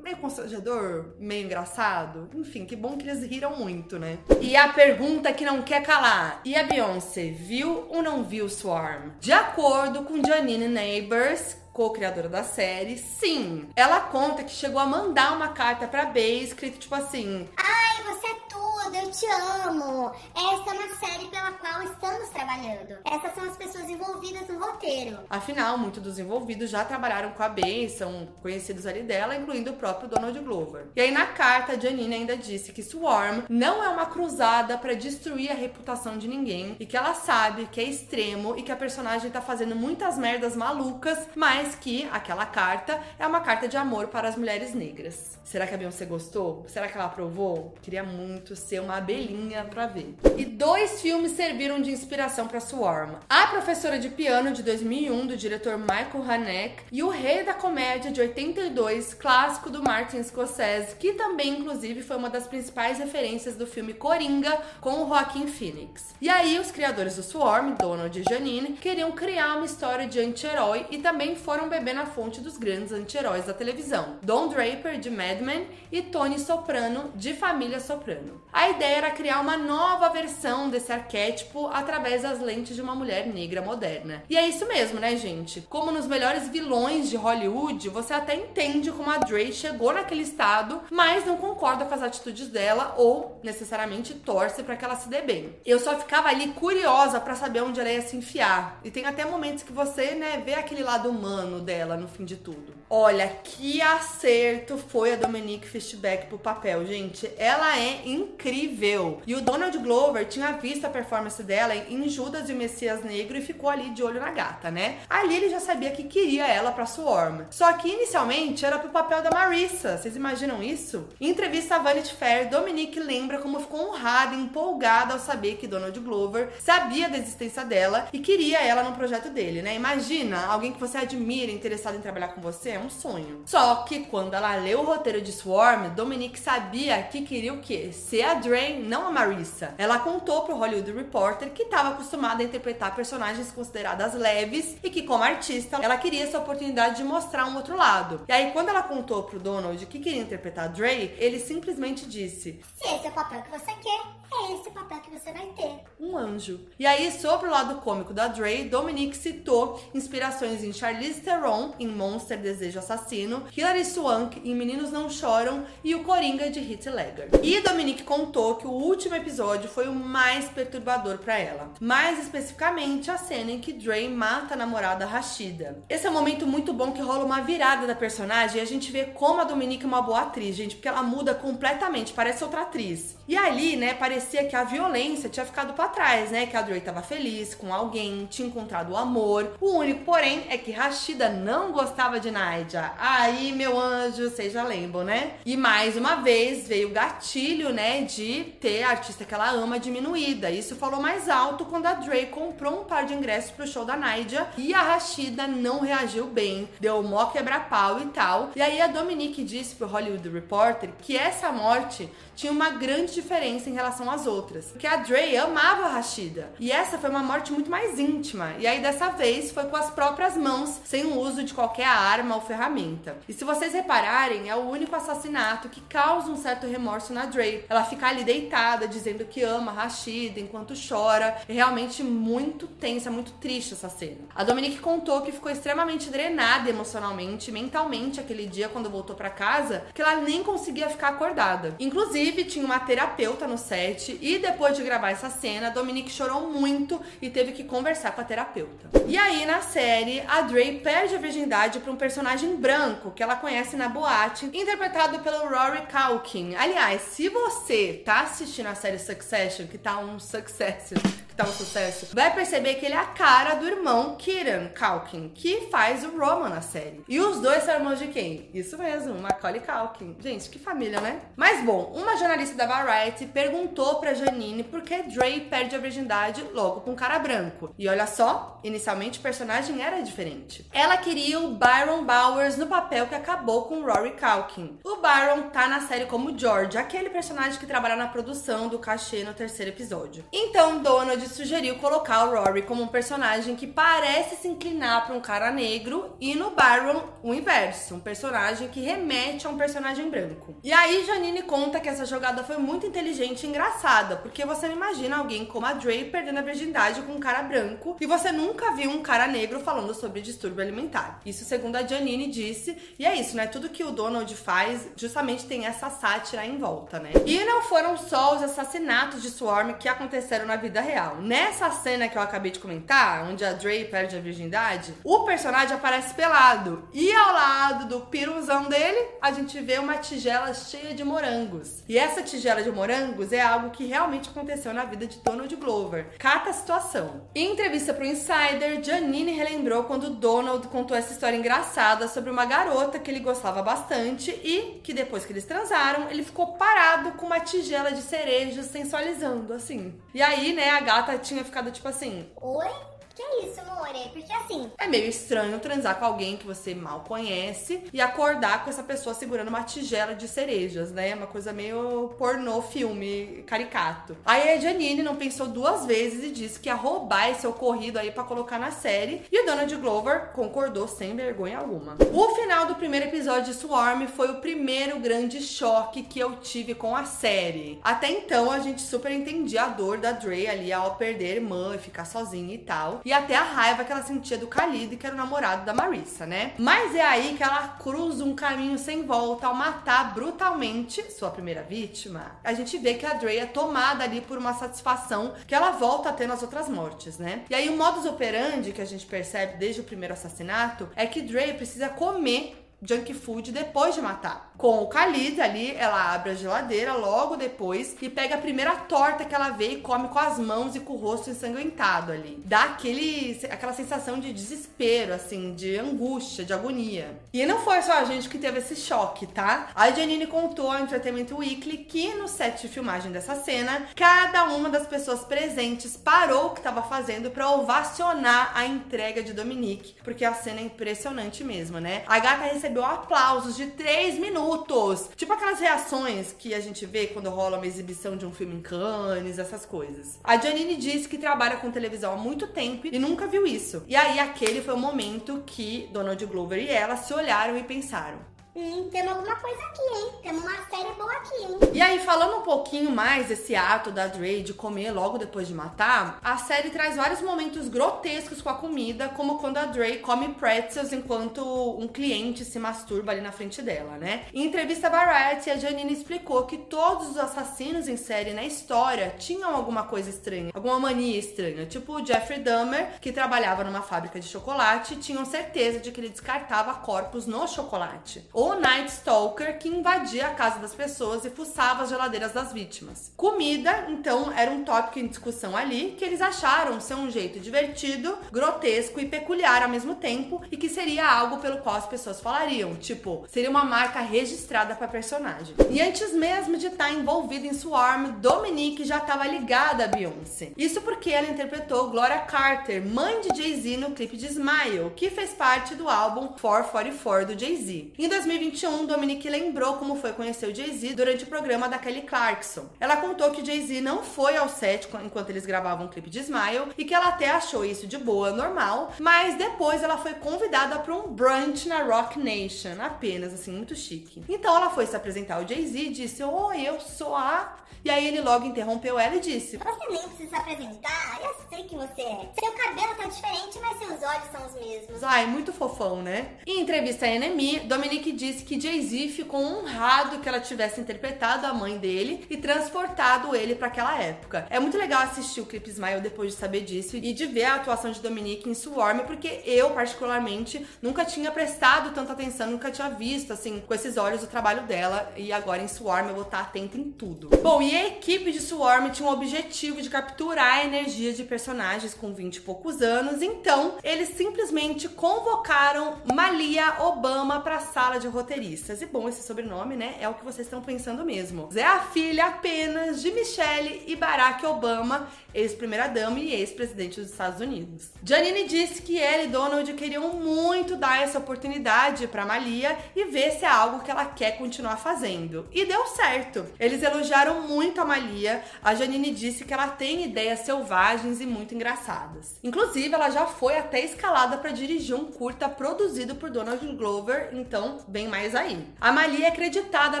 meio 0.02 0.16
constrangedor, 0.16 1.14
meio 1.18 1.44
engraçado. 1.44 2.28
Enfim, 2.34 2.64
que 2.64 2.74
bom 2.74 2.96
que 2.96 3.08
eles 3.08 3.22
riram 3.24 3.56
muito, 3.56 3.98
né? 3.98 4.18
E 4.40 4.56
a 4.56 4.72
pergunta 4.72 5.32
que 5.32 5.44
não 5.44 5.62
quer 5.62 5.82
calar: 5.82 6.40
e 6.44 6.56
a 6.56 6.64
Beyoncé 6.64 7.30
viu 7.30 7.86
ou 7.88 8.02
não 8.02 8.24
viu 8.24 8.48
Swarm? 8.48 9.12
De 9.20 9.32
acordo 9.32 10.02
com 10.02 10.22
Janine 10.24 10.68
Neighbors, 10.68 11.56
co-criadora 11.72 12.28
da 12.28 12.44
série, 12.44 12.98
sim. 12.98 13.68
Ela 13.74 14.00
conta 14.00 14.44
que 14.44 14.50
chegou 14.50 14.80
a 14.80 14.86
mandar 14.86 15.34
uma 15.34 15.48
carta 15.48 15.86
pra 15.88 16.04
Bey 16.04 16.42
escrito 16.42 16.78
tipo 16.78 16.94
assim: 16.94 17.48
Ai, 17.56 18.02
você 18.04 18.26
é 18.26 18.34
tudo, 18.48 18.94
eu 18.94 19.10
te 19.10 19.26
amo. 19.66 20.12
Esta 20.34 20.70
é 20.70 20.78
uma 20.78 20.94
série 20.96 21.26
pela 21.28 21.52
qual 21.52 21.82
estamos 21.82 22.28
trabalhando. 22.28 22.98
Essas 23.04 23.34
são 23.34 23.44
as 23.44 23.56
pessoas 23.56 23.88
envolvidas 23.88 24.48
no 24.48 24.58
roteiro. 24.58 25.18
Afinal, 25.30 25.78
muitos 25.78 26.02
dos 26.02 26.18
envolvidos 26.18 26.70
já 26.70 26.84
trabalharam 26.84 27.30
com 27.30 27.42
a 27.42 27.48
Bey, 27.48 27.88
são 27.88 28.28
conhecidos 28.40 28.86
ali 28.86 29.02
dela, 29.02 29.36
incluindo 29.36 29.70
o 29.70 29.76
próprio 29.76 30.08
Donald 30.08 30.38
Glover. 30.40 30.88
E 30.94 31.00
aí 31.00 31.10
na 31.10 31.26
carta, 31.26 31.72
a 31.72 31.78
Janine 31.78 32.14
ainda 32.14 32.36
disse 32.36 32.72
que 32.72 32.82
Swarm 32.82 33.44
não 33.48 33.82
é 33.82 33.88
uma 33.88 34.06
cruzada 34.06 34.76
para 34.76 34.94
destruir 34.94 35.50
a 35.50 35.54
reputação 35.54 36.18
de 36.18 36.28
ninguém 36.28 36.76
e 36.78 36.86
que 36.86 36.96
ela 36.96 37.14
sabe 37.14 37.66
que 37.66 37.80
é 37.80 37.84
extremo 37.84 38.54
e 38.56 38.62
que 38.62 38.72
a 38.72 38.76
personagem 38.76 39.30
tá 39.30 39.40
fazendo 39.40 39.74
muitas 39.74 40.18
merdas 40.18 40.56
malucas, 40.56 41.18
mas 41.34 41.61
que 41.74 42.08
aquela 42.12 42.46
carta 42.46 43.00
é 43.18 43.26
uma 43.26 43.40
carta 43.40 43.68
de 43.68 43.76
amor 43.76 44.08
para 44.08 44.28
as 44.28 44.36
mulheres 44.36 44.74
negras. 44.74 45.38
Será 45.44 45.66
que 45.66 45.74
a 45.74 45.76
Beyoncé 45.76 46.06
gostou? 46.06 46.64
Será 46.66 46.88
que 46.88 46.96
ela 46.96 47.04
aprovou? 47.04 47.74
Queria 47.82 48.02
muito 48.02 48.56
ser 48.56 48.80
uma 48.80 48.96
abelhinha 48.96 49.64
pra 49.64 49.86
ver. 49.86 50.14
E 50.38 50.44
dois 50.44 51.02
filmes 51.02 51.32
serviram 51.32 51.82
de 51.82 51.90
inspiração 51.90 52.48
para 52.48 52.58
Swarm. 52.58 53.16
A 53.28 53.48
Professora 53.48 53.98
de 53.98 54.08
Piano 54.08 54.52
de 54.52 54.62
2001 54.62 55.26
do 55.26 55.36
diretor 55.36 55.76
Michael 55.76 56.24
Haneke 56.26 56.84
e 56.90 57.02
O 57.02 57.10
Rei 57.10 57.44
da 57.44 57.52
Comédia 57.52 58.10
de 58.10 58.20
82, 58.20 59.12
clássico 59.14 59.68
do 59.68 59.82
Martin 59.82 60.22
Scorsese, 60.22 60.96
que 60.96 61.12
também 61.12 61.58
inclusive 61.58 62.02
foi 62.02 62.16
uma 62.16 62.30
das 62.30 62.46
principais 62.46 62.98
referências 62.98 63.54
do 63.54 63.66
filme 63.66 63.92
Coringa 63.92 64.58
com 64.80 65.02
o 65.02 65.08
Joaquin 65.08 65.46
Phoenix. 65.46 66.14
E 66.20 66.30
aí 66.30 66.58
os 66.58 66.70
criadores 66.70 67.16
do 67.16 67.22
Swarm, 67.22 67.74
Donald 67.78 68.18
e 68.18 68.22
Janine, 68.22 68.72
queriam 68.72 69.12
criar 69.12 69.56
uma 69.56 69.66
história 69.66 70.06
de 70.06 70.18
anti-herói 70.18 70.86
e 70.90 70.98
também 70.98 71.36
foram 71.52 71.68
beber 71.68 71.94
na 71.94 72.06
fonte 72.06 72.40
dos 72.40 72.56
grandes 72.56 72.92
anti-heróis 72.92 73.44
da 73.44 73.52
televisão. 73.52 74.16
Don 74.22 74.48
Draper 74.48 74.98
de 74.98 75.10
Mad 75.10 75.42
Men 75.42 75.66
e 75.92 76.00
Tony 76.00 76.38
Soprano 76.38 77.12
de 77.14 77.34
Família 77.34 77.78
Soprano. 77.78 78.40
A 78.50 78.70
ideia 78.70 78.96
era 78.96 79.10
criar 79.10 79.38
uma 79.40 79.58
nova 79.58 80.08
versão 80.08 80.70
desse 80.70 80.90
arquétipo 80.90 81.66
através 81.66 82.22
das 82.22 82.40
lentes 82.40 82.74
de 82.74 82.80
uma 82.80 82.94
mulher 82.94 83.26
negra 83.26 83.60
moderna. 83.60 84.22
E 84.30 84.36
é 84.36 84.48
isso 84.48 84.66
mesmo, 84.66 84.98
né, 84.98 85.14
gente? 85.14 85.60
Como 85.68 85.92
nos 85.92 86.06
melhores 86.06 86.48
vilões 86.48 87.10
de 87.10 87.16
Hollywood, 87.16 87.86
você 87.90 88.14
até 88.14 88.34
entende 88.34 88.90
como 88.90 89.10
a 89.10 89.18
Dre 89.18 89.52
chegou 89.52 89.92
naquele 89.92 90.22
estado, 90.22 90.80
mas 90.90 91.26
não 91.26 91.36
concorda 91.36 91.84
com 91.84 91.94
as 91.94 92.02
atitudes 92.02 92.48
dela 92.48 92.94
ou 92.96 93.38
necessariamente 93.42 94.14
torce 94.14 94.62
para 94.62 94.74
que 94.74 94.86
ela 94.86 94.96
se 94.96 95.10
dê 95.10 95.20
bem. 95.20 95.54
Eu 95.66 95.78
só 95.78 95.98
ficava 95.98 96.28
ali 96.28 96.48
curiosa 96.48 97.20
para 97.20 97.34
saber 97.34 97.60
onde 97.60 97.78
ela 97.78 97.92
ia 97.92 98.00
se 98.00 98.16
enfiar. 98.16 98.80
E 98.82 98.90
tem 98.90 99.04
até 99.04 99.26
momentos 99.26 99.62
que 99.62 99.72
você, 99.72 100.14
né, 100.14 100.42
vê 100.42 100.54
aquele 100.54 100.82
lado 100.82 101.10
humano 101.10 101.41
dela 101.60 101.96
no 101.96 102.08
fim 102.08 102.24
de 102.24 102.36
tudo. 102.36 102.74
Olha, 102.88 103.26
que 103.42 103.80
acerto 103.80 104.76
foi 104.76 105.14
a 105.14 105.16
Dominique 105.16 105.66
Fishback 105.66 106.26
pro 106.26 106.38
papel, 106.38 106.84
gente. 106.84 107.30
Ela 107.38 107.78
é 107.78 108.02
incrível. 108.06 109.22
E 109.26 109.34
o 109.34 109.40
Donald 109.40 109.76
Glover 109.78 110.26
tinha 110.26 110.52
visto 110.52 110.84
a 110.84 110.90
performance 110.90 111.42
dela 111.42 111.74
em 111.74 112.08
Judas 112.08 112.50
e 112.50 112.52
o 112.52 112.56
Messias 112.56 113.02
Negro 113.02 113.38
e 113.38 113.40
ficou 113.40 113.70
ali 113.70 113.90
de 113.90 114.02
olho 114.02 114.20
na 114.20 114.30
gata, 114.30 114.70
né? 114.70 114.98
Ali 115.08 115.36
ele 115.36 115.48
já 115.48 115.58
sabia 115.60 115.90
que 115.90 116.04
queria 116.04 116.46
ela 116.46 116.70
pra 116.70 116.84
Swarm. 116.84 117.42
Só 117.50 117.72
que 117.72 117.88
inicialmente 117.88 118.64
era 118.64 118.78
pro 118.78 118.90
papel 118.90 119.22
da 119.22 119.30
Marissa. 119.30 119.96
Vocês 119.96 120.14
imaginam 120.14 120.62
isso? 120.62 121.08
Em 121.20 121.30
entrevista 121.30 121.76
à 121.76 121.78
Vanity 121.78 122.14
Fair, 122.14 122.50
Dominique 122.50 123.00
lembra 123.00 123.38
como 123.38 123.60
ficou 123.60 123.88
honrada 123.88 124.34
e 124.34 124.40
empolgada 124.40 125.14
ao 125.14 125.20
saber 125.20 125.56
que 125.56 125.66
Donald 125.66 125.98
Glover 126.00 126.50
sabia 126.60 127.08
da 127.08 127.16
existência 127.16 127.64
dela 127.64 128.08
e 128.12 128.18
queria 128.18 128.60
ela 128.60 128.82
no 128.82 128.94
projeto 128.94 129.30
dele, 129.30 129.62
né? 129.62 129.74
Imagina 129.74 130.46
alguém 130.46 130.72
que 130.72 130.80
você 130.80 130.98
admira, 130.98 131.22
interessado 131.40 131.96
em 131.96 132.00
trabalhar 132.00 132.28
com 132.28 132.40
você, 132.40 132.70
é 132.70 132.78
um 132.78 132.90
sonho. 132.90 133.42
Só 133.46 133.76
que 133.84 134.00
quando 134.06 134.34
ela 134.34 134.54
leu 134.56 134.80
o 134.80 134.84
roteiro 134.84 135.20
de 135.20 135.32
Swarm, 135.32 135.94
Dominique 135.94 136.38
sabia 136.38 137.02
que 137.02 137.22
queria 137.22 137.52
o 137.52 137.60
quê? 137.60 137.92
Ser 137.92 138.22
a 138.22 138.34
Dre, 138.34 138.78
não 138.78 139.06
a 139.06 139.10
Marissa. 139.10 139.74
Ela 139.78 139.98
contou 139.98 140.42
pro 140.42 140.56
Hollywood 140.56 140.92
Reporter 140.92 141.50
que 141.50 141.64
estava 141.64 141.90
acostumada 141.90 142.42
a 142.42 142.46
interpretar 142.46 142.94
personagens 142.94 143.50
consideradas 143.52 144.14
leves 144.14 144.76
e 144.82 144.90
que, 144.90 145.02
como 145.02 145.24
artista, 145.24 145.78
ela 145.82 145.96
queria 145.96 146.24
essa 146.24 146.38
oportunidade 146.38 146.96
de 146.96 147.04
mostrar 147.04 147.46
um 147.46 147.56
outro 147.56 147.76
lado. 147.76 148.24
E 148.28 148.32
aí, 148.32 148.50
quando 148.52 148.68
ela 148.68 148.82
contou 148.82 149.22
pro 149.22 149.38
Donald 149.38 149.84
que 149.86 149.98
queria 149.98 150.22
interpretar 150.22 150.64
a 150.64 150.68
Dre, 150.68 151.14
ele 151.18 151.38
simplesmente 151.38 152.06
disse: 152.06 152.60
Se 152.76 152.94
esse 152.94 153.06
é 153.06 153.10
o 153.10 153.12
papel 153.12 153.42
que 153.42 153.50
você 153.50 153.72
quer, 153.74 154.22
é 154.34 154.52
esse 154.54 154.68
o 154.68 154.72
papel 154.72 155.00
que 155.00 155.10
você 155.10 155.32
vai 155.32 155.46
ter. 155.48 155.80
Um 156.00 156.16
anjo. 156.16 156.60
E 156.78 156.86
aí, 156.86 157.10
sobre 157.12 157.48
o 157.48 157.50
lado 157.50 157.80
cômico 157.80 158.12
da 158.12 158.28
Dre, 158.28 158.64
Dominique 158.64 159.16
citou 159.16 159.80
inspirações 159.94 160.64
em 160.64 160.72
Charlize 160.72 161.21
Theron, 161.22 161.72
em 161.78 161.88
Monster 161.88 162.38
Desejo 162.38 162.78
Assassino, 162.78 163.44
Hilary 163.56 163.84
Swank, 163.84 164.40
em 164.44 164.54
Meninos 164.54 164.90
Não 164.90 165.08
Choram 165.08 165.64
e 165.82 165.94
o 165.94 166.02
Coringa 166.04 166.50
de 166.50 166.60
Heath 166.60 166.86
Ledger. 166.86 167.28
E 167.42 167.60
Dominique 167.60 168.02
contou 168.02 168.56
que 168.56 168.66
o 168.66 168.70
último 168.70 169.14
episódio 169.14 169.68
foi 169.68 169.88
o 169.88 169.94
mais 169.94 170.46
perturbador 170.46 171.18
para 171.18 171.38
ela. 171.38 171.70
Mais 171.80 172.18
especificamente, 172.18 173.10
a 173.10 173.16
cena 173.16 173.52
em 173.52 173.60
que 173.60 173.72
Dre 173.72 174.08
mata 174.08 174.54
a 174.54 174.56
namorada 174.56 175.06
Rashida. 175.06 175.82
Esse 175.88 176.06
é 176.06 176.10
um 176.10 176.14
momento 176.14 176.46
muito 176.46 176.72
bom 176.72 176.92
que 176.92 177.00
rola 177.00 177.24
uma 177.24 177.40
virada 177.40 177.86
da 177.86 177.94
personagem 177.94 178.58
e 178.58 178.60
a 178.60 178.66
gente 178.66 178.90
vê 178.90 179.04
como 179.04 179.40
a 179.40 179.44
Dominique 179.44 179.84
é 179.84 179.88
uma 179.88 180.02
boa 180.02 180.22
atriz, 180.22 180.56
gente, 180.56 180.74
porque 180.74 180.88
ela 180.88 181.02
muda 181.02 181.34
completamente, 181.34 182.12
parece 182.12 182.42
outra 182.42 182.62
atriz. 182.62 183.16
E 183.28 183.36
ali, 183.36 183.76
né, 183.76 183.94
parecia 183.94 184.44
que 184.44 184.56
a 184.56 184.64
violência 184.64 185.28
tinha 185.28 185.46
ficado 185.46 185.72
para 185.74 185.88
trás, 185.88 186.30
né, 186.30 186.46
que 186.46 186.56
a 186.56 186.62
Dre 186.62 186.80
tava 186.80 187.02
feliz 187.02 187.54
com 187.54 187.72
alguém, 187.72 188.26
tinha 188.28 188.48
encontrado 188.48 188.92
o 188.92 188.96
amor. 188.96 189.56
O 189.60 189.78
único, 189.78 190.04
porém, 190.04 190.46
é 190.48 190.58
que 190.58 190.70
Rashida 190.70 191.11
não 191.28 191.72
gostava 191.72 192.18
de 192.18 192.30
Naija. 192.30 192.92
Aí, 192.98 193.52
meu 193.52 193.78
anjo, 193.78 194.30
vocês 194.30 194.52
já 194.52 194.62
lembram, 194.62 195.04
né? 195.04 195.34
E 195.44 195.56
mais 195.56 195.96
uma 195.96 196.16
vez 196.16 196.66
veio 196.66 196.88
o 196.88 196.92
gatilho, 196.92 197.72
né, 197.72 198.02
de 198.02 198.44
ter 198.60 198.82
a 198.82 198.90
artista 198.90 199.24
que 199.24 199.34
ela 199.34 199.50
ama 199.50 199.78
diminuída. 199.78 200.50
Isso 200.50 200.76
falou 200.76 201.00
mais 201.00 201.28
alto 201.28 201.64
quando 201.64 201.86
a 201.86 201.94
Dre 201.94 202.26
comprou 202.26 202.80
um 202.80 202.84
par 202.84 203.04
de 203.04 203.14
ingressos 203.14 203.50
pro 203.50 203.66
show 203.66 203.84
da 203.84 203.96
Naija 203.96 204.48
e 204.56 204.72
a 204.74 204.82
Rashida 204.82 205.46
não 205.46 205.80
reagiu 205.80 206.26
bem, 206.26 206.68
deu 206.80 207.02
mó 207.02 207.26
quebra-pau 207.26 208.00
e 208.00 208.06
tal. 208.06 208.50
E 208.54 208.62
aí 208.62 208.80
a 208.80 208.86
Dominique 208.86 209.42
disse 209.44 209.74
pro 209.74 209.86
Hollywood 209.86 210.28
Reporter 210.28 210.90
que 211.00 211.16
essa 211.16 211.50
morte 211.52 212.08
tinha 212.34 212.52
uma 212.52 212.70
grande 212.70 213.14
diferença 213.14 213.68
em 213.68 213.74
relação 213.74 214.10
às 214.10 214.26
outras. 214.26 214.66
Porque 214.66 214.86
a 214.86 214.96
Dre 214.96 215.36
amava 215.36 215.84
a 215.84 215.88
Rashida. 215.88 216.50
E 216.58 216.72
essa 216.72 216.98
foi 216.98 217.10
uma 217.10 217.22
morte 217.22 217.52
muito 217.52 217.70
mais 217.70 217.98
íntima. 217.98 218.54
E 218.58 218.66
aí 218.66 218.80
dessa 218.80 219.10
vez 219.10 219.50
foi 219.50 219.64
com 219.64 219.76
as 219.76 219.90
próprias 219.90 220.36
mãos, 220.36 220.80
sem 220.84 221.01
o 221.04 221.18
uso 221.18 221.42
de 221.42 221.54
qualquer 221.54 221.86
arma 221.86 222.34
ou 222.34 222.40
ferramenta. 222.40 223.16
E 223.28 223.32
se 223.32 223.44
vocês 223.44 223.72
repararem, 223.72 224.48
é 224.48 224.54
o 224.54 224.68
único 224.68 224.94
assassinato 224.94 225.68
que 225.68 225.80
causa 225.82 226.30
um 226.30 226.36
certo 226.36 226.66
remorso 226.66 227.12
na 227.12 227.26
Dre. 227.26 227.64
Ela 227.68 227.84
fica 227.84 228.06
ali 228.06 228.24
deitada, 228.24 228.86
dizendo 228.86 229.24
que 229.24 229.42
ama 229.42 229.72
Rashida 229.72 230.40
enquanto 230.40 230.74
chora. 230.74 231.36
É 231.48 231.52
realmente 231.52 232.02
muito 232.02 232.66
tensa, 232.66 233.10
muito 233.10 233.32
triste 233.32 233.74
essa 233.74 233.88
cena. 233.88 234.20
A 234.34 234.44
Dominique 234.44 234.78
contou 234.78 235.22
que 235.22 235.32
ficou 235.32 235.50
extremamente 235.50 236.10
drenada 236.10 236.68
emocionalmente, 236.68 237.50
mentalmente 237.50 238.20
aquele 238.20 238.46
dia 238.46 238.68
quando 238.68 238.90
voltou 238.90 239.16
para 239.16 239.30
casa, 239.30 239.84
que 239.94 240.02
ela 240.02 240.16
nem 240.16 240.42
conseguia 240.42 240.88
ficar 240.88 241.08
acordada. 241.08 241.74
Inclusive, 241.78 242.02
Inclusive, 242.12 242.44
tinha 242.44 242.64
uma 242.64 242.80
terapeuta 242.80 243.46
no 243.46 243.56
set 243.56 244.18
e 244.20 244.38
depois 244.38 244.76
de 244.76 244.82
gravar 244.82 245.10
essa 245.10 245.30
cena, 245.30 245.68
a 245.68 245.70
Dominique 245.70 246.10
chorou 246.10 246.50
muito 246.50 247.00
e 247.20 247.30
teve 247.30 247.52
que 247.52 247.64
conversar 247.64 248.12
com 248.12 248.20
a 248.20 248.24
terapeuta. 248.24 248.90
E 249.06 249.16
aí, 249.16 249.46
na 249.46 249.60
série, 249.60 250.20
a 250.26 250.42
Dre 250.42 250.80
perde 250.92 251.14
a 251.14 251.18
virgindade 251.18 251.80
para 251.80 251.90
um 251.90 251.96
personagem 251.96 252.54
branco 252.54 253.12
que 253.12 253.22
ela 253.22 253.34
conhece 253.34 253.78
na 253.78 253.88
boate, 253.88 254.44
interpretado 254.52 255.20
pelo 255.20 255.48
Rory 255.48 255.86
Culkin. 255.90 256.54
Aliás, 256.54 257.00
se 257.00 257.30
você 257.30 258.02
tá 258.04 258.20
assistindo 258.20 258.66
a 258.66 258.74
série 258.74 258.98
Succession, 258.98 259.66
que 259.66 259.78
tá 259.78 259.98
um 259.98 260.20
sucesso, 260.20 260.92
que 261.32 261.36
tá 261.36 261.44
um 261.44 261.52
sucesso, 261.52 262.14
vai 262.14 262.32
perceber 262.34 262.74
que 262.74 262.84
ele 262.84 262.94
é 262.94 262.98
a 262.98 263.06
cara 263.06 263.54
do 263.54 263.66
irmão 263.66 264.16
Kieran 264.16 264.68
Culkin, 264.68 265.30
que 265.34 265.68
faz 265.70 266.04
o 266.04 266.10
Roman 266.10 266.50
na 266.50 266.60
série. 266.60 267.02
E 267.08 267.18
os 267.18 267.40
dois 267.40 267.64
são 267.64 267.74
irmãos 267.74 267.98
de 267.98 268.08
quem? 268.08 268.50
Isso 268.52 268.76
mesmo, 268.76 269.14
Macaulay 269.14 269.60
Culkin. 269.60 270.16
Gente, 270.20 270.50
que 270.50 270.58
família, 270.58 271.00
né? 271.00 271.20
Mas 271.34 271.64
bom, 271.64 271.90
uma 271.94 272.16
jornalista 272.16 272.54
da 272.54 272.66
Variety 272.66 273.26
perguntou 273.26 273.96
pra 273.96 274.12
Janine 274.12 274.62
por 274.62 274.82
que 274.82 275.02
Dre 275.04 275.40
perde 275.40 275.74
a 275.74 275.78
virgindade 275.78 276.44
logo 276.52 276.82
com 276.82 276.92
um 276.92 276.96
cara 276.96 277.18
branco. 277.18 277.74
E 277.78 277.88
olha 277.88 278.06
só, 278.06 278.60
inicialmente 278.62 279.18
o 279.18 279.22
personagem 279.22 279.82
era 279.82 280.02
diferente. 280.02 280.68
Ela 280.72 280.98
queria 280.98 281.40
o 281.40 281.54
Byron 281.54 282.04
Bowers 282.04 282.58
no 282.58 282.66
papel 282.66 283.06
que 283.06 283.14
acabou 283.14 283.62
com 283.62 283.82
Rory 283.82 284.16
Culkin. 284.18 284.78
O 284.84 284.96
Byron 284.96 285.48
tá 285.50 285.66
na 285.66 285.80
série 285.80 286.04
como 286.04 286.38
George, 286.38 286.76
aquele 286.76 287.08
personagem 287.08 287.58
que 287.58 287.66
trabalha 287.66 287.96
na 287.96 288.08
produção 288.08 288.68
do 288.68 288.78
cachê 288.78 289.24
no 289.24 289.32
terceiro 289.32 289.70
episódio. 289.70 290.24
Então 290.30 290.82
Donald 290.82 291.21
sugeriu 291.28 291.76
colocar 291.76 292.24
o 292.24 292.34
Rory 292.34 292.62
como 292.62 292.82
um 292.82 292.88
personagem 292.88 293.56
que 293.56 293.66
parece 293.66 294.36
se 294.36 294.48
inclinar 294.48 295.06
para 295.06 295.14
um 295.14 295.20
cara 295.20 295.50
negro 295.50 296.16
e 296.20 296.34
no 296.34 296.50
Byron 296.50 297.02
o 297.22 297.34
inverso, 297.34 297.94
um 297.94 298.00
personagem 298.00 298.68
que 298.68 298.80
remete 298.80 299.46
a 299.46 299.50
um 299.50 299.56
personagem 299.56 300.08
branco. 300.10 300.54
E 300.62 300.72
aí 300.72 301.04
Janine 301.04 301.42
conta 301.42 301.80
que 301.80 301.88
essa 301.88 302.04
jogada 302.04 302.44
foi 302.44 302.56
muito 302.56 302.86
inteligente 302.86 303.44
e 303.44 303.48
engraçada, 303.48 304.16
porque 304.16 304.44
você 304.44 304.66
não 304.66 304.76
imagina 304.76 305.16
alguém 305.16 305.44
como 305.44 305.66
a 305.66 305.72
Dre 305.72 306.04
perdendo 306.04 306.38
a 306.38 306.42
virgindade 306.42 307.02
com 307.02 307.12
um 307.12 307.20
cara 307.20 307.42
branco 307.42 307.96
e 308.00 308.06
você 308.06 308.32
nunca 308.32 308.74
viu 308.74 308.90
um 308.90 309.02
cara 309.02 309.26
negro 309.26 309.60
falando 309.60 309.94
sobre 309.94 310.20
distúrbio 310.20 310.62
alimentar. 310.62 311.20
Isso 311.24 311.44
segundo 311.44 311.76
a 311.76 311.86
Janine 311.86 312.28
disse, 312.28 312.76
e 312.98 313.06
é 313.06 313.14
isso, 313.14 313.36
né? 313.36 313.46
Tudo 313.46 313.68
que 313.68 313.84
o 313.84 313.90
Donald 313.90 314.34
faz 314.34 314.88
justamente 314.96 315.46
tem 315.46 315.66
essa 315.66 315.90
sátira 315.90 316.44
em 316.44 316.58
volta, 316.58 316.98
né? 316.98 317.10
E 317.26 317.44
não 317.44 317.62
foram 317.62 317.96
só 317.96 318.36
os 318.36 318.42
assassinatos 318.42 319.22
de 319.22 319.30
Swarm 319.30 319.74
que 319.74 319.88
aconteceram 319.88 320.46
na 320.46 320.56
vida 320.56 320.80
real. 320.80 321.11
Nessa 321.20 321.70
cena 321.70 322.08
que 322.08 322.16
eu 322.16 322.22
acabei 322.22 322.50
de 322.50 322.58
comentar, 322.58 323.24
onde 323.28 323.44
a 323.44 323.52
Dre 323.52 323.84
perde 323.84 324.16
a 324.16 324.20
virgindade, 324.20 324.94
o 325.04 325.24
personagem 325.24 325.74
aparece 325.74 326.14
pelado 326.14 326.88
e 326.92 327.12
ao 327.12 327.32
lado 327.32 327.88
do 327.88 328.06
piruzão 328.06 328.68
dele, 328.68 329.08
a 329.20 329.32
gente 329.32 329.60
vê 329.60 329.78
uma 329.78 329.96
tigela 329.96 330.52
cheia 330.54 330.94
de 330.94 331.04
morangos. 331.04 331.82
E 331.88 331.98
essa 331.98 332.22
tigela 332.22 332.62
de 332.62 332.70
morangos 332.70 333.32
é 333.32 333.40
algo 333.40 333.70
que 333.70 333.84
realmente 333.84 334.30
aconteceu 334.30 334.72
na 334.72 334.84
vida 334.84 335.06
de 335.06 335.18
Donald 335.18 335.54
Glover. 335.56 336.16
Cata 336.18 336.50
a 336.50 336.52
situação. 336.52 337.28
Em 337.34 337.52
entrevista 337.52 337.92
pro 337.92 338.04
Insider, 338.04 338.82
Janine 338.82 339.32
relembrou 339.32 339.84
quando 339.84 340.10
Donald 340.10 340.68
contou 340.68 340.96
essa 340.96 341.12
história 341.12 341.36
engraçada 341.36 342.06
sobre 342.06 342.30
uma 342.30 342.44
garota 342.44 342.98
que 342.98 343.10
ele 343.10 343.20
gostava 343.20 343.62
bastante 343.62 344.30
e 344.30 344.80
que 344.82 344.92
depois 344.92 345.24
que 345.24 345.32
eles 345.32 345.44
transaram, 345.44 346.08
ele 346.10 346.22
ficou 346.22 346.52
parado 346.54 347.12
com 347.12 347.26
uma 347.26 347.40
tigela 347.40 347.90
de 347.90 348.02
cerejas 348.02 348.66
sensualizando, 348.66 349.52
assim. 349.52 349.94
E 350.14 350.22
aí, 350.22 350.52
né, 350.52 350.70
a 350.70 350.80
gata 350.80 351.01
tinha 351.18 351.44
ficado 351.44 351.70
tipo 351.70 351.88
assim: 351.88 352.30
Oi? 352.36 352.91
Que 353.14 353.22
é 353.22 353.46
isso, 353.46 353.60
More? 353.66 354.08
Porque 354.10 354.32
assim. 354.32 354.70
É 354.78 354.86
meio 354.86 355.08
estranho 355.08 355.60
transar 355.60 355.98
com 355.98 356.04
alguém 356.04 356.36
que 356.36 356.46
você 356.46 356.74
mal 356.74 357.00
conhece 357.00 357.84
e 357.92 358.00
acordar 358.00 358.64
com 358.64 358.70
essa 358.70 358.82
pessoa 358.82 359.14
segurando 359.14 359.48
uma 359.48 359.62
tigela 359.62 360.14
de 360.14 360.26
cerejas, 360.26 360.90
né? 360.90 361.10
É 361.10 361.14
uma 361.14 361.26
coisa 361.26 361.52
meio 361.52 362.14
pornô 362.18 362.62
filme 362.62 363.44
caricato. 363.46 364.16
Aí 364.24 364.54
a 364.54 364.60
Janine 364.60 365.02
não 365.02 365.16
pensou 365.16 365.46
duas 365.48 365.84
vezes 365.84 366.24
e 366.24 366.30
disse 366.30 366.58
que 366.58 366.68
ia 366.68 366.74
roubar 366.74 367.28
esse 367.28 367.46
ocorrido 367.46 367.98
aí 367.98 368.10
para 368.10 368.24
colocar 368.24 368.58
na 368.58 368.70
série. 368.70 369.22
E 369.30 369.42
o 369.42 369.46
Donald 369.46 369.74
Glover 369.76 370.30
concordou 370.32 370.88
sem 370.88 371.14
vergonha 371.14 371.58
alguma. 371.58 371.96
O 372.12 372.34
final 372.34 372.66
do 372.66 372.76
primeiro 372.76 373.06
episódio 373.06 373.52
de 373.52 373.58
Swarm 373.58 374.06
foi 374.06 374.30
o 374.30 374.40
primeiro 374.40 374.98
grande 374.98 375.40
choque 375.42 376.02
que 376.02 376.18
eu 376.18 376.36
tive 376.36 376.74
com 376.74 376.96
a 376.96 377.04
série. 377.04 377.78
Até 377.82 378.10
então 378.10 378.50
a 378.50 378.58
gente 378.60 378.80
super 378.80 379.12
entendia 379.12 379.64
a 379.64 379.68
dor 379.68 379.98
da 379.98 380.12
Dre 380.12 380.46
ali 380.46 380.72
ao 380.72 380.94
perder 380.94 381.36
irmã 381.36 381.74
e 381.74 381.78
ficar 381.78 382.06
sozinha 382.06 382.54
e 382.54 382.58
tal 382.58 383.01
e 383.04 383.12
até 383.12 383.36
a 383.36 383.42
raiva 383.42 383.84
que 383.84 383.92
ela 383.92 384.02
sentia 384.02 384.38
do 384.38 384.46
Khalid, 384.46 384.96
que 384.96 385.06
era 385.06 385.14
o 385.14 385.18
namorado 385.18 385.64
da 385.64 385.74
Marissa, 385.74 386.26
né? 386.26 386.52
Mas 386.58 386.94
é 386.94 387.02
aí 387.02 387.34
que 387.36 387.42
ela 387.42 387.68
cruza 387.80 388.24
um 388.24 388.34
caminho 388.34 388.78
sem 388.78 389.04
volta 389.04 389.46
ao 389.46 389.54
matar 389.54 390.14
brutalmente 390.14 391.02
sua 391.10 391.30
primeira 391.30 391.62
vítima. 391.62 392.32
A 392.44 392.52
gente 392.52 392.78
vê 392.78 392.94
que 392.94 393.06
a 393.06 393.14
Dre 393.14 393.38
é 393.38 393.46
tomada 393.46 394.04
ali 394.04 394.20
por 394.20 394.38
uma 394.38 394.54
satisfação 394.54 395.34
que 395.46 395.54
ela 395.54 395.72
volta 395.72 396.08
a 396.08 396.12
ter 396.12 396.26
nas 396.26 396.42
outras 396.42 396.68
mortes, 396.68 397.18
né? 397.18 397.44
E 397.50 397.54
aí 397.54 397.68
o 397.68 397.76
modus 397.76 398.06
operandi 398.06 398.72
que 398.72 398.82
a 398.82 398.86
gente 398.86 399.06
percebe 399.06 399.56
desde 399.56 399.80
o 399.80 399.84
primeiro 399.84 400.14
assassinato 400.14 400.88
é 400.96 401.06
que 401.06 401.22
Dre 401.22 401.54
precisa 401.54 401.88
comer 401.88 402.61
junk 402.82 403.14
food 403.14 403.52
depois 403.52 403.94
de 403.94 404.02
matar. 404.02 404.52
Com 404.58 404.82
o 404.82 404.88
Khalid 404.88 405.40
ali, 405.40 405.74
ela 405.76 406.14
abre 406.14 406.30
a 406.30 406.34
geladeira 406.34 406.92
logo 406.94 407.36
depois 407.36 407.96
e 408.00 408.08
pega 408.08 408.36
a 408.36 408.38
primeira 408.38 408.72
torta 408.72 409.24
que 409.24 409.34
ela 409.34 409.50
vê 409.50 409.72
e 409.72 409.80
come 409.80 410.08
com 410.08 410.18
as 410.18 410.38
mãos 410.38 410.76
e 410.76 410.80
com 410.80 410.92
o 410.92 410.96
rosto 410.96 411.30
ensanguentado 411.30 412.12
ali. 412.12 412.40
Dá 412.44 412.64
aquele, 412.64 413.40
aquela 413.50 413.72
sensação 413.72 414.20
de 414.20 414.32
desespero, 414.32 415.14
assim, 415.14 415.54
de 415.54 415.76
angústia, 415.78 416.44
de 416.44 416.52
agonia. 416.52 417.18
E 417.32 417.44
não 417.46 417.60
foi 417.60 417.82
só 417.82 417.94
a 417.94 418.04
gente 418.04 418.28
que 418.28 418.38
teve 418.38 418.58
esse 418.58 418.76
choque, 418.76 419.26
tá? 419.26 419.70
A 419.74 419.90
Janine 419.90 420.26
contou 420.26 420.70
ao 420.70 420.80
Entertainment 420.80 421.26
Weekly 421.32 421.78
que 421.78 422.14
no 422.14 422.28
set 422.28 422.62
de 422.62 422.68
filmagem 422.68 423.10
dessa 423.10 423.34
cena, 423.34 423.86
cada 423.96 424.44
uma 424.44 424.68
das 424.68 424.86
pessoas 424.86 425.24
presentes 425.24 425.96
parou 425.96 426.46
o 426.46 426.50
que 426.50 426.60
estava 426.60 426.82
fazendo 426.82 427.30
para 427.30 427.50
ovacionar 427.50 428.52
a 428.54 428.64
entrega 428.64 429.22
de 429.22 429.32
Dominique, 429.32 429.94
porque 430.04 430.24
a 430.24 430.34
cena 430.34 430.60
é 430.60 430.64
impressionante 430.64 431.42
mesmo, 431.42 431.78
né? 431.78 432.02
A 432.06 432.18
gata 432.18 432.44
recebeu 432.44 432.71
aplausos 432.80 433.56
de 433.56 433.66
3 433.66 434.18
minutos. 434.20 435.10
Tipo 435.16 435.32
aquelas 435.32 435.58
reações 435.58 436.32
que 436.38 436.54
a 436.54 436.60
gente 436.60 436.86
vê 436.86 437.08
quando 437.08 437.28
rola 437.28 437.56
uma 437.56 437.66
exibição 437.66 438.16
de 438.16 438.24
um 438.24 438.32
filme 438.32 438.54
em 438.54 438.60
Cannes, 438.60 439.38
essas 439.38 439.66
coisas. 439.66 440.20
A 440.22 440.36
Janine 440.36 440.76
disse 440.76 441.08
que 441.08 441.18
trabalha 441.18 441.56
com 441.56 441.70
televisão 441.70 442.14
há 442.14 442.16
muito 442.16 442.46
tempo 442.46 442.86
e 442.86 442.98
nunca 442.98 443.26
viu 443.26 443.46
isso. 443.46 443.82
E 443.88 443.96
aí 443.96 444.18
aquele 444.18 444.62
foi 444.62 444.74
o 444.74 444.78
momento 444.78 445.42
que 445.44 445.88
Donald 445.92 446.24
Glover 446.26 446.58
e 446.58 446.68
ela 446.68 446.96
se 446.96 447.12
olharam 447.12 447.56
e 447.58 447.62
pensaram: 447.64 448.18
Hum, 448.54 448.86
temos 448.90 449.12
alguma 449.12 449.34
coisa 449.36 449.62
aqui, 449.62 449.80
hein? 449.80 450.12
Temos 450.22 450.42
uma 450.42 450.66
série 450.66 450.92
boa 450.92 451.12
aqui, 451.12 451.42
hein? 451.42 451.58
E 451.72 451.80
aí, 451.80 451.98
falando 452.00 452.36
um 452.36 452.42
pouquinho 452.42 452.90
mais 452.90 453.28
desse 453.28 453.56
ato 453.56 453.90
da 453.90 454.06
Dre 454.06 454.42
de 454.42 454.52
comer 454.52 454.90
logo 454.90 455.16
depois 455.16 455.48
de 455.48 455.54
matar, 455.54 456.18
a 456.22 456.36
série 456.36 456.68
traz 456.68 456.96
vários 456.96 457.22
momentos 457.22 457.66
grotescos 457.68 458.42
com 458.42 458.50
a 458.50 458.54
comida, 458.54 459.08
como 459.08 459.38
quando 459.38 459.56
a 459.56 459.64
Dre 459.64 460.00
come 460.00 460.34
pretzels 460.34 460.92
enquanto 460.92 461.42
um 461.78 461.88
cliente 461.88 462.44
se 462.44 462.58
masturba 462.58 463.12
ali 463.12 463.22
na 463.22 463.32
frente 463.32 463.62
dela, 463.62 463.96
né? 463.96 464.26
Em 464.34 464.44
entrevista 464.44 464.88
à 464.88 464.90
Variety, 464.90 465.48
a 465.48 465.56
Janine 465.56 465.94
explicou 465.94 466.44
que 466.44 466.58
todos 466.58 467.08
os 467.08 467.16
assassinos 467.16 467.88
em 467.88 467.96
série 467.96 468.34
na 468.34 468.44
história 468.44 469.14
tinham 469.18 469.56
alguma 469.56 469.84
coisa 469.84 470.10
estranha, 470.10 470.50
alguma 470.52 470.78
mania 470.78 471.18
estranha, 471.18 471.64
tipo 471.64 471.94
o 471.94 472.04
Jeffrey 472.04 472.40
Dahmer, 472.40 473.00
que 473.00 473.12
trabalhava 473.12 473.64
numa 473.64 473.80
fábrica 473.80 474.20
de 474.20 474.28
chocolate, 474.28 474.96
tinham 474.96 475.24
certeza 475.24 475.78
de 475.78 475.90
que 475.90 476.00
ele 476.02 476.10
descartava 476.10 476.74
corpos 476.74 477.26
no 477.26 477.48
chocolate 477.48 478.22
o 478.42 478.58
Night 478.58 478.90
Stalker, 478.90 479.56
que 479.56 479.68
invadia 479.68 480.26
a 480.26 480.34
casa 480.34 480.58
das 480.58 480.74
pessoas 480.74 481.24
e 481.24 481.30
fuçava 481.30 481.84
as 481.84 481.90
geladeiras 481.90 482.32
das 482.32 482.52
vítimas. 482.52 483.12
Comida, 483.16 483.86
então, 483.88 484.32
era 484.36 484.50
um 484.50 484.64
tópico 484.64 484.98
em 484.98 485.06
discussão 485.06 485.56
ali 485.56 485.94
que 485.96 486.04
eles 486.04 486.20
acharam 486.20 486.80
ser 486.80 486.94
um 486.94 487.08
jeito 487.08 487.38
divertido, 487.38 488.18
grotesco 488.32 488.98
e 488.98 489.06
peculiar 489.06 489.62
ao 489.62 489.68
mesmo 489.68 489.94
tempo 489.94 490.42
e 490.50 490.56
que 490.56 490.68
seria 490.68 491.08
algo 491.08 491.36
pelo 491.36 491.58
qual 491.58 491.76
as 491.76 491.86
pessoas 491.86 492.20
falariam, 492.20 492.74
tipo, 492.74 493.24
seria 493.28 493.48
uma 493.48 493.64
marca 493.64 494.00
registrada 494.00 494.74
para 494.74 494.88
personagem. 494.88 495.54
E 495.70 495.80
antes 495.80 496.12
mesmo 496.12 496.56
de 496.56 496.66
estar 496.66 496.88
tá 496.88 496.92
envolvida 496.92 497.46
em 497.46 497.54
Swarm, 497.54 498.18
Dominique 498.20 498.84
já 498.84 498.98
estava 498.98 499.24
ligada 499.24 499.84
a 499.84 499.88
Beyoncé. 499.88 500.50
Isso 500.56 500.80
porque 500.80 501.10
ela 501.10 501.30
interpretou 501.30 501.90
Gloria 501.90 502.18
Carter, 502.18 502.84
mãe 502.84 503.20
de 503.20 503.40
Jay-Z 503.40 503.76
no 503.76 503.92
clipe 503.92 504.16
de 504.16 504.26
Smile, 504.26 504.90
que 504.96 505.10
fez 505.10 505.30
parte 505.30 505.76
do 505.76 505.88
álbum 505.88 506.26
444 506.26 507.36
do 507.36 507.38
Jay-Z. 507.38 507.92
Em 507.96 508.08
2000 508.08 508.31
2021, 508.32 508.86
Dominique 508.86 509.28
lembrou 509.28 509.74
como 509.74 509.96
foi 509.96 510.12
conhecer 510.12 510.46
o 510.46 510.54
Jay-Z 510.54 510.94
durante 510.94 511.24
o 511.24 511.26
programa 511.26 511.68
da 511.68 511.78
Kelly 511.78 512.00
Clarkson. 512.00 512.66
Ela 512.80 512.96
contou 512.96 513.30
que 513.30 513.44
Jay-Z 513.44 513.82
não 513.82 514.02
foi 514.02 514.38
ao 514.38 514.48
set 514.48 514.88
enquanto 515.04 515.28
eles 515.28 515.44
gravavam 515.44 515.84
o 515.84 515.88
clipe 515.90 516.08
de 516.08 516.20
Smile 516.20 516.72
e 516.78 516.84
que 516.86 516.94
ela 516.94 517.08
até 517.08 517.30
achou 517.30 517.62
isso 517.62 517.86
de 517.86 517.98
boa, 517.98 518.30
normal, 518.30 518.92
mas 518.98 519.36
depois 519.36 519.82
ela 519.82 519.98
foi 519.98 520.14
convidada 520.14 520.78
para 520.78 520.94
um 520.94 521.12
brunch 521.12 521.68
na 521.68 521.82
Rock 521.82 522.18
Nation, 522.18 522.80
apenas 522.80 523.34
assim, 523.34 523.52
muito 523.52 523.76
chique. 523.76 524.22
Então 524.26 524.56
ela 524.56 524.70
foi 524.70 524.86
se 524.86 524.96
apresentar 524.96 525.34
ao 525.34 525.46
Jay-Z 525.46 525.78
e 525.78 525.90
disse: 525.90 526.24
Oi, 526.24 526.62
eu 526.62 526.80
sou 526.80 527.14
a 527.14 527.56
e 527.84 527.90
aí 527.90 528.06
ele 528.06 528.20
logo 528.20 528.46
interrompeu 528.46 528.96
ela 528.96 529.16
e 529.16 529.20
disse: 529.20 529.56
Você 529.56 529.88
nem 529.90 530.02
precisa 530.02 530.30
se 530.30 530.36
apresentar, 530.36 531.20
eu 531.20 531.34
sei 531.48 531.64
que 531.64 531.74
você 531.74 532.00
é. 532.02 532.30
Seu 532.38 532.52
cabelo 532.52 532.94
tá 532.94 533.06
diferente, 533.08 533.58
mas 533.60 533.78
seus 533.78 534.02
olhos 534.02 534.30
são 534.30 534.46
os 534.46 534.54
mesmos. 534.54 535.02
Ai, 535.02 535.26
muito 535.26 535.52
fofão, 535.52 536.00
né? 536.00 536.38
Em 536.46 536.60
entrevista 536.60 537.06
à 537.06 537.08
NME, 537.08 537.60
Dominique 537.60 538.12
disse 538.22 538.44
que 538.44 538.60
Jay-Z 538.60 539.08
ficou 539.08 539.42
honrado 539.42 540.20
que 540.20 540.28
ela 540.28 540.38
tivesse 540.38 540.80
interpretado 540.80 541.44
a 541.44 541.52
mãe 541.52 541.76
dele 541.76 542.24
e 542.30 542.36
transportado 542.36 543.34
ele 543.34 543.56
para 543.56 543.66
aquela 543.66 544.00
época. 544.00 544.46
É 544.48 544.60
muito 544.60 544.78
legal 544.78 545.02
assistir 545.02 545.40
o 545.40 545.46
clipe 545.46 545.70
Smile 545.70 546.00
depois 546.00 546.32
de 546.32 546.38
saber 546.38 546.60
disso 546.60 546.96
e 546.96 547.12
de 547.12 547.26
ver 547.26 547.44
a 547.44 547.56
atuação 547.56 547.90
de 547.90 547.98
Dominique 547.98 548.48
em 548.48 548.54
Swarm, 548.54 549.00
porque 549.00 549.42
eu, 549.44 549.70
particularmente, 549.70 550.64
nunca 550.80 551.04
tinha 551.04 551.32
prestado 551.32 551.92
tanta 551.92 552.12
atenção, 552.12 552.48
nunca 552.48 552.70
tinha 552.70 552.90
visto, 552.90 553.32
assim, 553.32 553.60
com 553.66 553.74
esses 553.74 553.96
olhos 553.96 554.22
o 554.22 554.28
trabalho 554.28 554.62
dela. 554.62 555.12
E 555.16 555.32
agora 555.32 555.60
em 555.60 555.68
Swarm 555.68 556.08
eu 556.08 556.14
vou 556.14 556.22
estar 556.22 556.40
atenta 556.40 556.78
em 556.78 556.92
tudo. 556.92 557.28
Bom, 557.42 557.60
e 557.60 557.74
a 557.74 557.88
equipe 557.88 558.30
de 558.30 558.40
Swarm 558.40 558.88
tinha 558.90 559.08
um 559.08 559.12
objetivo 559.12 559.82
de 559.82 559.90
capturar 559.90 560.60
a 560.60 560.64
energia 560.64 561.12
de 561.12 561.24
personagens 561.24 561.92
com 561.92 562.14
20 562.14 562.36
e 562.36 562.40
poucos 562.40 562.82
anos, 562.82 563.20
então 563.20 563.78
eles 563.82 564.10
simplesmente 564.10 564.88
convocaram 564.88 565.98
Malia 566.14 566.82
Obama 566.82 567.40
para 567.40 567.56
a 567.56 567.60
sala 567.60 567.98
de 567.98 568.11
roteiristas. 568.12 568.82
E 568.82 568.86
bom, 568.86 569.08
esse 569.08 569.26
sobrenome, 569.26 569.76
né, 569.76 569.96
é 570.00 570.08
o 570.08 570.14
que 570.14 570.24
vocês 570.24 570.46
estão 570.46 570.60
pensando 570.60 571.04
mesmo. 571.04 571.48
É 571.54 571.64
a 571.64 571.80
filha 571.80 572.26
apenas 572.26 573.02
de 573.02 573.10
Michelle 573.10 573.82
e 573.86 573.96
Barack 573.96 574.44
Obama, 574.46 575.08
ex-primeira-dama 575.34 576.18
e 576.20 576.34
ex-presidente 576.34 577.00
dos 577.00 577.10
Estados 577.10 577.40
Unidos. 577.40 577.90
Janine 578.04 578.46
disse 578.46 578.82
que 578.82 578.98
ela 578.98 579.22
e 579.22 579.28
Donald 579.28 579.72
queriam 579.74 580.12
muito 580.14 580.76
dar 580.76 581.02
essa 581.02 581.18
oportunidade 581.18 582.06
para 582.06 582.26
Malia 582.26 582.76
e 582.94 583.04
ver 583.06 583.32
se 583.32 583.44
é 583.44 583.48
algo 583.48 583.80
que 583.80 583.90
ela 583.90 584.06
quer 584.06 584.38
continuar 584.38 584.76
fazendo. 584.76 585.46
E 585.52 585.64
deu 585.64 585.86
certo. 585.86 586.46
Eles 586.58 586.82
elogiaram 586.82 587.42
muito 587.42 587.80
a 587.80 587.84
Malia. 587.84 588.42
A 588.62 588.74
Janine 588.74 589.10
disse 589.12 589.44
que 589.44 589.54
ela 589.54 589.68
tem 589.68 590.04
ideias 590.04 590.40
selvagens 590.40 591.20
e 591.20 591.26
muito 591.26 591.54
engraçadas. 591.54 592.38
Inclusive, 592.42 592.94
ela 592.94 593.10
já 593.10 593.26
foi 593.26 593.56
até 593.56 593.80
escalada 593.80 594.36
para 594.36 594.50
dirigir 594.50 594.94
um 594.94 595.06
curta 595.06 595.48
produzido 595.48 596.14
por 596.14 596.30
Donald 596.30 596.64
Glover, 596.76 597.30
então 597.32 597.78
bem 597.86 598.01
mais 598.08 598.34
aí. 598.34 598.66
A 598.80 598.92
Malia 598.92 599.26
é 599.26 599.28
acreditada 599.28 600.00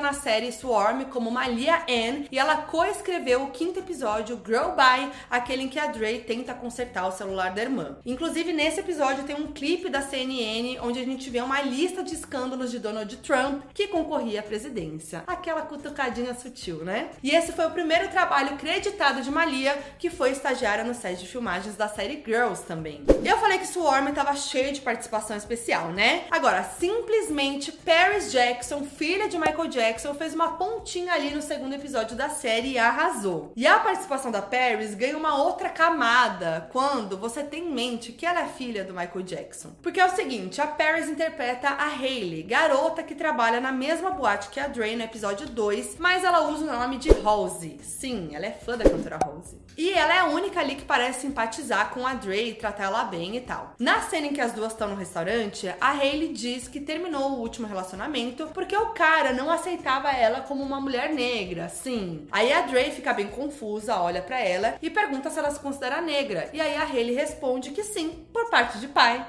na 0.00 0.12
série 0.12 0.52
Swarm 0.52 1.04
como 1.04 1.30
Malia 1.30 1.84
Ann 1.88 2.24
e 2.30 2.38
ela 2.38 2.56
coescreveu 2.56 3.42
o 3.42 3.50
quinto 3.50 3.78
episódio 3.78 4.36
Grow 4.36 4.72
By, 4.72 5.10
aquele 5.30 5.64
em 5.64 5.68
que 5.68 5.78
a 5.78 5.86
Dre 5.86 6.20
tenta 6.20 6.54
consertar 6.54 7.06
o 7.06 7.12
celular 7.12 7.52
da 7.52 7.62
irmã. 7.62 7.96
Inclusive, 8.04 8.52
nesse 8.52 8.80
episódio 8.80 9.24
tem 9.24 9.36
um 9.36 9.52
clipe 9.52 9.88
da 9.88 10.02
CNN 10.02 10.78
onde 10.80 11.00
a 11.00 11.04
gente 11.04 11.28
vê 11.30 11.40
uma 11.40 11.60
lista 11.62 12.02
de 12.02 12.14
escândalos 12.14 12.70
de 12.70 12.78
Donald 12.78 13.16
Trump 13.18 13.62
que 13.74 13.88
concorria 13.88 14.40
à 14.40 14.42
presidência. 14.42 15.24
Aquela 15.26 15.62
cutucadinha 15.62 16.34
sutil, 16.34 16.84
né? 16.84 17.10
E 17.22 17.30
esse 17.30 17.52
foi 17.52 17.66
o 17.66 17.70
primeiro 17.70 18.08
trabalho 18.08 18.56
creditado 18.56 19.22
de 19.22 19.30
Malia, 19.30 19.78
que 19.98 20.10
foi 20.10 20.30
estagiária 20.30 20.84
no 20.84 20.94
set 20.94 21.18
de 21.18 21.28
filmagens 21.28 21.76
da 21.76 21.88
série 21.88 22.22
Girls 22.24 22.62
também. 22.64 23.04
Eu 23.24 23.38
falei 23.38 23.58
que 23.58 23.66
Swarm 23.66 24.08
estava 24.08 24.34
cheio 24.34 24.72
de 24.72 24.80
participação 24.80 25.36
especial, 25.36 25.88
né? 25.88 26.24
Agora, 26.30 26.62
simplesmente 26.62 27.72
Paris 27.84 28.30
Jackson, 28.30 28.84
filha 28.84 29.28
de 29.28 29.36
Michael 29.36 29.66
Jackson, 29.66 30.14
fez 30.14 30.34
uma 30.34 30.52
pontinha 30.52 31.12
ali 31.12 31.30
no 31.30 31.42
segundo 31.42 31.74
episódio 31.74 32.16
da 32.16 32.28
série 32.28 32.72
e 32.72 32.78
arrasou. 32.78 33.52
E 33.56 33.66
a 33.66 33.80
participação 33.80 34.30
da 34.30 34.40
Paris 34.40 34.94
ganha 34.94 35.16
uma 35.16 35.42
outra 35.42 35.68
camada 35.68 36.68
quando 36.70 37.16
você 37.16 37.42
tem 37.42 37.64
em 37.64 37.72
mente 37.72 38.12
que 38.12 38.24
ela 38.24 38.42
é 38.42 38.46
filha 38.46 38.84
do 38.84 38.94
Michael 38.94 39.22
Jackson. 39.22 39.70
Porque 39.82 39.98
é 39.98 40.06
o 40.06 40.14
seguinte, 40.14 40.60
a 40.60 40.66
Paris 40.66 41.08
interpreta 41.08 41.70
a 41.70 41.88
Hailey, 41.88 42.44
garota 42.44 43.02
que 43.02 43.16
trabalha 43.16 43.60
na 43.60 43.72
mesma 43.72 44.10
boate 44.10 44.48
que 44.50 44.60
a 44.60 44.68
Dre 44.68 44.94
no 44.94 45.02
episódio 45.02 45.48
2, 45.48 45.96
mas 45.98 46.22
ela 46.22 46.48
usa 46.48 46.64
o 46.64 46.78
nome 46.78 46.98
de 46.98 47.10
Rose. 47.10 47.78
Sim, 47.82 48.30
ela 48.32 48.46
é 48.46 48.52
fã 48.52 48.78
da 48.78 48.88
cantora 48.88 49.18
Rose. 49.24 49.60
E 49.76 49.90
ela 49.90 50.14
é 50.14 50.18
a 50.18 50.26
única 50.26 50.60
ali 50.60 50.76
que 50.76 50.84
parece 50.84 51.22
simpatizar 51.22 51.90
com 51.90 52.06
a 52.06 52.14
Dre 52.14 52.50
e 52.50 52.54
tratar 52.54 52.84
ela 52.84 53.04
bem 53.04 53.36
e 53.36 53.40
tal. 53.40 53.74
Na 53.78 54.02
cena 54.02 54.28
em 54.28 54.32
que 54.32 54.40
as 54.40 54.52
duas 54.52 54.72
estão 54.72 54.88
no 54.88 54.94
restaurante, 54.94 55.72
a 55.80 55.90
Hailey 55.90 56.32
diz 56.32 56.68
que 56.68 56.80
terminou 56.80 57.32
o 57.32 57.40
último 57.40 57.71
relacionamento 57.72 58.48
porque 58.54 58.76
o 58.76 58.90
cara 58.90 59.32
não 59.32 59.50
aceitava 59.50 60.10
ela 60.10 60.40
como 60.42 60.62
uma 60.62 60.80
mulher 60.80 61.12
negra. 61.12 61.68
Sim. 61.68 62.26
Aí 62.30 62.52
a 62.52 62.62
Dre 62.62 62.90
fica 62.90 63.12
bem 63.12 63.28
confusa, 63.28 64.00
olha 64.00 64.22
para 64.22 64.40
ela 64.40 64.76
e 64.80 64.90
pergunta 64.90 65.30
se 65.30 65.38
ela 65.38 65.50
se 65.50 65.60
considera 65.60 66.00
negra. 66.00 66.48
E 66.52 66.60
aí 66.60 66.76
a 66.76 66.84
Hailey 66.84 67.14
responde 67.14 67.70
que 67.70 67.82
sim, 67.82 68.26
por 68.32 68.48
parte 68.50 68.78
de 68.78 68.88
pai. 68.88 69.26